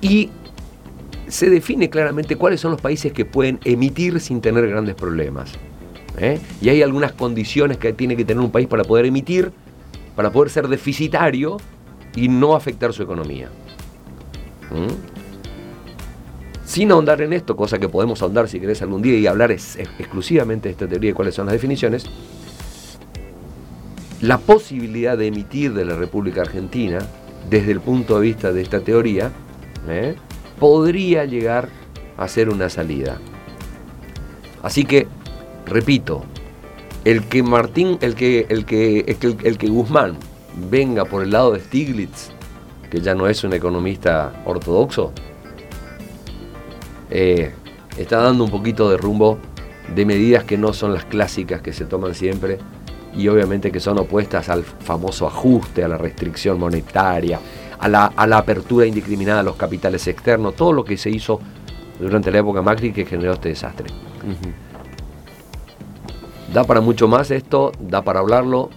y 0.00 0.30
se 1.28 1.48
define 1.48 1.88
claramente 1.88 2.36
cuáles 2.36 2.60
son 2.60 2.72
los 2.72 2.80
países 2.80 3.12
que 3.12 3.24
pueden 3.24 3.60
emitir 3.64 4.20
sin 4.20 4.40
tener 4.40 4.68
grandes 4.68 4.96
problemas. 4.96 5.52
¿eh? 6.18 6.40
Y 6.60 6.68
hay 6.68 6.82
algunas 6.82 7.12
condiciones 7.12 7.78
que 7.78 7.92
tiene 7.92 8.16
que 8.16 8.24
tener 8.24 8.42
un 8.42 8.50
país 8.50 8.66
para 8.66 8.84
poder 8.84 9.06
emitir, 9.06 9.52
para 10.16 10.32
poder 10.32 10.50
ser 10.50 10.68
deficitario 10.68 11.58
y 12.16 12.28
no 12.28 12.56
afectar 12.56 12.92
su 12.92 13.02
economía. 13.02 13.48
Sin 16.64 16.92
ahondar 16.92 17.20
en 17.22 17.32
esto, 17.32 17.56
cosa 17.56 17.78
que 17.78 17.88
podemos 17.88 18.22
ahondar 18.22 18.48
si 18.48 18.60
querés 18.60 18.80
algún 18.82 19.02
día 19.02 19.18
y 19.18 19.26
hablar 19.26 19.50
exclusivamente 19.50 20.68
de 20.68 20.72
esta 20.72 20.86
teoría 20.86 21.10
y 21.10 21.12
cuáles 21.12 21.34
son 21.34 21.46
las 21.46 21.54
definiciones, 21.54 22.04
la 24.20 24.38
posibilidad 24.38 25.18
de 25.18 25.26
emitir 25.26 25.74
de 25.74 25.84
la 25.84 25.96
República 25.96 26.42
Argentina, 26.42 26.98
desde 27.48 27.72
el 27.72 27.80
punto 27.80 28.20
de 28.20 28.26
vista 28.26 28.52
de 28.52 28.62
esta 28.62 28.80
teoría, 28.80 29.32
¿eh? 29.88 30.14
podría 30.58 31.24
llegar 31.24 31.68
a 32.16 32.28
ser 32.28 32.50
una 32.50 32.68
salida. 32.68 33.18
Así 34.62 34.84
que, 34.84 35.08
repito, 35.66 36.22
el 37.04 37.24
que 37.24 37.42
Martín, 37.42 37.98
el 38.02 38.14
que, 38.14 38.46
el 38.48 38.66
que, 38.66 39.00
el 39.00 39.36
el 39.42 39.58
que 39.58 39.68
Guzmán 39.68 40.16
venga 40.70 41.04
por 41.04 41.22
el 41.22 41.30
lado 41.30 41.52
de 41.52 41.60
Stiglitz 41.60 42.30
que 42.90 43.00
ya 43.00 43.14
no 43.14 43.26
es 43.26 43.44
un 43.44 43.52
economista 43.52 44.42
ortodoxo, 44.44 45.12
eh, 47.10 47.52
está 47.96 48.18
dando 48.18 48.44
un 48.44 48.50
poquito 48.50 48.90
de 48.90 48.96
rumbo 48.96 49.38
de 49.94 50.04
medidas 50.04 50.44
que 50.44 50.58
no 50.58 50.72
son 50.72 50.92
las 50.92 51.04
clásicas 51.04 51.60
que 51.60 51.72
se 51.72 51.84
toman 51.84 52.14
siempre 52.14 52.58
y 53.16 53.26
obviamente 53.28 53.72
que 53.72 53.80
son 53.80 53.98
opuestas 53.98 54.48
al 54.48 54.62
famoso 54.62 55.26
ajuste, 55.26 55.82
a 55.82 55.88
la 55.88 55.98
restricción 55.98 56.58
monetaria, 56.58 57.40
a 57.78 57.88
la, 57.88 58.06
a 58.06 58.26
la 58.26 58.38
apertura 58.38 58.86
indiscriminada 58.86 59.40
a 59.40 59.42
los 59.42 59.56
capitales 59.56 60.06
externos, 60.06 60.54
todo 60.54 60.72
lo 60.72 60.84
que 60.84 60.96
se 60.96 61.10
hizo 61.10 61.40
durante 61.98 62.30
la 62.30 62.38
época 62.38 62.62
Macri 62.62 62.92
que 62.92 63.04
generó 63.04 63.32
este 63.32 63.48
desastre. 63.50 63.88
Da 66.52 66.64
para 66.64 66.80
mucho 66.80 67.08
más 67.08 67.30
esto, 67.30 67.72
da 67.80 68.02
para 68.02 68.20
hablarlo, 68.20 68.70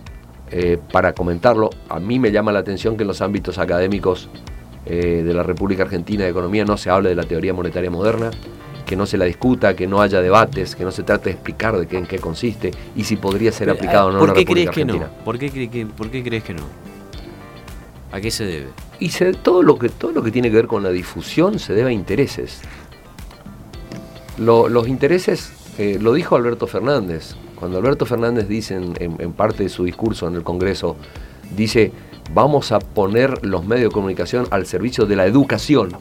eh, 0.52 0.78
para 0.92 1.14
comentarlo. 1.14 1.70
A 1.90 2.00
mí 2.00 2.20
me 2.20 2.32
llama 2.32 2.52
la 2.52 2.60
atención 2.60 2.98
que 2.98 3.04
en 3.04 3.08
los 3.08 3.22
ámbitos 3.22 3.58
académicos 3.58 4.30
eh, 4.86 5.24
de 5.26 5.34
la 5.34 5.44
República 5.44 5.84
Argentina 5.84 6.26
de 6.26 6.30
Economía 6.30 6.66
no 6.66 6.78
se 6.78 6.90
hable 6.90 7.10
de 7.10 7.16
la 7.16 7.24
teoría 7.24 7.54
monetaria 7.54 7.90
moderna, 7.90 8.32
que 8.86 8.96
no 8.96 9.06
se 9.06 9.18
la 9.18 9.26
discuta, 9.26 9.76
que 9.76 9.88
no 9.88 10.02
haya 10.02 10.22
debates, 10.22 10.76
que 10.76 10.84
no 10.84 10.92
se 10.92 11.04
trate 11.04 11.26
de 11.26 11.32
explicar 11.32 11.78
de 11.78 11.88
qué, 11.88 11.98
en 11.98 12.06
qué 12.06 12.20
consiste 12.20 12.72
y 12.96 13.04
si 13.06 13.16
podría 13.16 13.52
ser 13.52 13.70
aplicado 13.70 14.10
o 14.10 14.12
no 14.12 14.20
en 14.20 14.28
la 14.28 14.34
República 14.34 14.70
Argentina. 14.70 15.06
Que 15.06 15.16
no? 15.18 15.24
¿Por, 15.24 15.40
qué 15.40 15.50
que, 15.50 15.86
¿Por 15.86 16.12
qué 16.12 16.24
crees 16.24 16.44
que 16.44 16.54
no? 16.54 16.64
¿A 18.12 18.22
qué 18.22 18.30
se 18.30 18.46
debe? 18.46 18.68
Y 19.00 19.10
todo, 19.42 19.64
lo 19.64 19.80
que, 19.80 19.90
todo 19.90 20.12
lo 20.12 20.22
que 20.22 20.32
tiene 20.32 20.50
que 20.50 20.56
ver 20.56 20.68
con 20.68 20.84
la 20.84 20.92
difusión 20.92 21.58
se 21.60 21.74
debe 21.74 21.90
a 21.90 21.94
intereses. 21.94 22.62
los 24.38 24.88
intereses, 24.88 25.52
eh, 25.78 25.98
lo 26.00 26.14
dijo 26.14 26.36
Alberto 26.36 26.68
Fernández, 26.68 27.36
cuando 27.56 27.78
Alberto 27.78 28.06
Fernández 28.06 28.48
dice 28.48 28.76
en, 28.76 29.34
parte 29.34 29.64
de 29.64 29.70
su 29.70 29.84
discurso 29.84 30.28
en 30.28 30.36
el 30.36 30.44
Congreso, 30.44 30.96
dice, 31.56 31.92
vamos 32.34 32.72
a 32.72 32.80
poner 32.80 33.46
los 33.46 33.66
medios 33.66 33.90
de 33.90 33.94
comunicación 33.94 34.48
al 34.52 34.66
servicio 34.66 35.06
de 35.06 35.16
la 35.16 35.26
educación, 35.26 35.92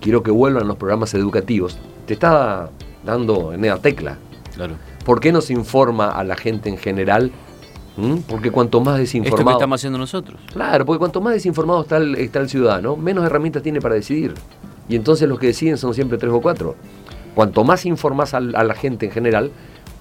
quiero 0.00 0.22
que 0.22 0.30
vuelvan 0.30 0.68
los 0.68 0.76
programas 0.76 1.14
educativos, 1.14 1.78
te 2.06 2.14
está 2.14 2.70
dando 3.04 3.52
en 3.52 3.62
la 3.62 3.78
tecla. 3.78 4.18
Claro. 4.54 4.74
¿Por 5.04 5.20
qué 5.20 5.32
no 5.32 5.40
se 5.40 5.52
informa 5.52 6.10
a 6.10 6.24
la 6.24 6.36
gente 6.36 6.68
en 6.68 6.76
general? 6.76 7.32
¿Mm? 7.96 8.18
Porque 8.28 8.50
cuanto 8.50 8.80
más 8.80 8.98
desinformado... 8.98 9.40
Esto 9.40 9.48
que 9.48 9.52
estamos 9.52 9.80
haciendo 9.80 9.98
nosotros. 9.98 10.40
Claro, 10.52 10.86
porque 10.86 10.98
cuanto 10.98 11.20
más 11.20 11.34
desinformado 11.34 11.82
está 11.82 11.96
el, 11.96 12.14
está 12.16 12.40
el 12.40 12.48
ciudadano, 12.48 12.96
menos 12.96 13.24
herramientas 13.24 13.62
tiene 13.62 13.80
para 13.80 13.94
decidir. 13.94 14.34
Y 14.88 14.96
entonces 14.96 15.28
los 15.28 15.38
que 15.38 15.48
deciden 15.48 15.78
son 15.78 15.94
siempre 15.94 16.18
tres 16.18 16.32
o 16.32 16.40
cuatro. 16.40 16.76
Cuanto 17.34 17.64
más 17.64 17.86
informas 17.86 18.34
a 18.34 18.40
la 18.40 18.74
gente 18.74 19.06
en 19.06 19.12
general, 19.12 19.52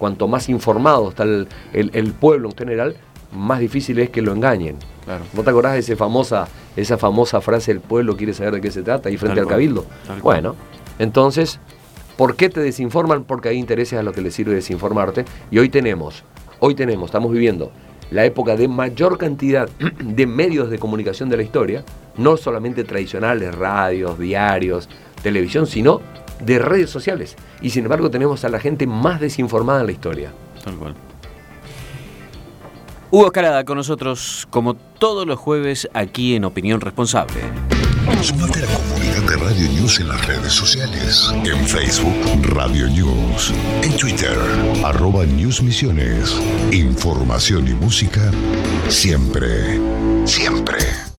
cuanto 0.02 0.28
más 0.28 0.50
informado 0.50 1.10
está 1.10 1.24
el, 1.24 2.14
pueblo 2.20 2.50
en 2.50 2.58
general, 2.58 2.96
más 3.32 3.60
difícil 3.60 4.00
es 4.00 4.10
que 4.10 4.24
lo 4.24 4.32
engañen. 4.34 4.78
Claro. 5.06 5.24
¿No 5.32 5.44
te 5.44 5.52
acordás 5.52 5.74
de 5.74 5.80
esa 5.80 5.96
famosa, 5.96 6.48
esa 6.76 6.98
famosa 6.98 7.40
frase, 7.40 7.72
el 7.72 7.82
pueblo 7.82 8.18
quiere 8.18 8.34
saber 8.34 8.56
de 8.56 8.62
qué 8.62 8.72
se 8.72 8.82
trata, 8.82 9.10
ahí 9.10 9.18
frente 9.18 9.40
al 9.40 9.46
cabildo? 9.46 9.86
Bueno, 10.24 10.56
entonces, 10.98 11.60
¿por 12.18 12.36
qué 12.36 12.50
te 12.50 12.62
desinforman? 12.62 13.26
Porque 13.26 13.50
hay 13.50 13.58
intereses 13.58 14.00
a 14.00 14.02
lo 14.02 14.12
que 14.12 14.22
les 14.22 14.34
sirve 14.34 14.56
desinformarte. 14.56 15.24
Y 15.52 15.60
hoy 15.60 15.70
tenemos, 15.70 16.24
hoy 16.60 16.74
tenemos, 16.74 17.10
estamos 17.10 17.32
viviendo 17.32 17.72
la 18.10 18.26
época 18.26 18.56
de 18.56 18.68
mayor 18.68 19.20
cantidad 19.20 19.70
de 20.04 20.26
medios 20.26 20.72
de 20.72 20.80
comunicación 20.80 21.30
de 21.30 21.38
la 21.38 21.44
historia, 21.44 21.86
no 22.18 22.38
solamente 22.38 22.84
tradicionales, 22.86 23.54
radios, 23.54 24.18
diarios, 24.18 24.90
televisión, 25.22 25.68
sino 25.68 26.02
de 26.46 26.60
redes 26.60 26.90
sociales. 26.90 27.36
Y 27.62 27.70
sin 27.70 27.84
embargo 27.84 28.10
tenemos 28.10 28.44
a 28.44 28.50
la 28.50 28.60
gente 28.60 28.88
más 28.88 29.20
desinformada 29.20 29.82
en 29.82 29.86
la 29.88 29.92
historia. 29.92 30.32
Tal 30.64 30.76
cual. 30.76 30.96
Hugo 33.12 33.26
Escalada 33.26 33.66
con 33.66 33.76
nosotros 33.78 34.48
como 34.50 34.76
todos 34.76 35.28
los 35.28 35.38
jueves 35.38 35.90
aquí 35.94 36.36
en 36.36 36.46
Opinión 36.46 36.80
Responsable. 36.80 37.42
Sumate 38.22 38.60
a 38.60 38.66
la 38.68 38.78
comunidad 38.78 39.30
de 39.30 39.36
Radio 39.36 39.70
News 39.70 40.00
en 40.00 40.08
las 40.08 40.26
redes 40.28 40.54
sociales. 40.54 41.30
En 41.44 41.68
Facebook, 41.68 42.14
Radio 42.54 42.88
News. 42.88 43.52
En 43.82 43.98
Twitter, 43.98 44.38
arroba 44.86 45.26
News 45.26 45.62
Misiones. 45.62 46.40
Información 46.72 47.68
y 47.68 47.74
música 47.74 48.32
siempre. 48.90 49.80
Siempre. 50.26 50.78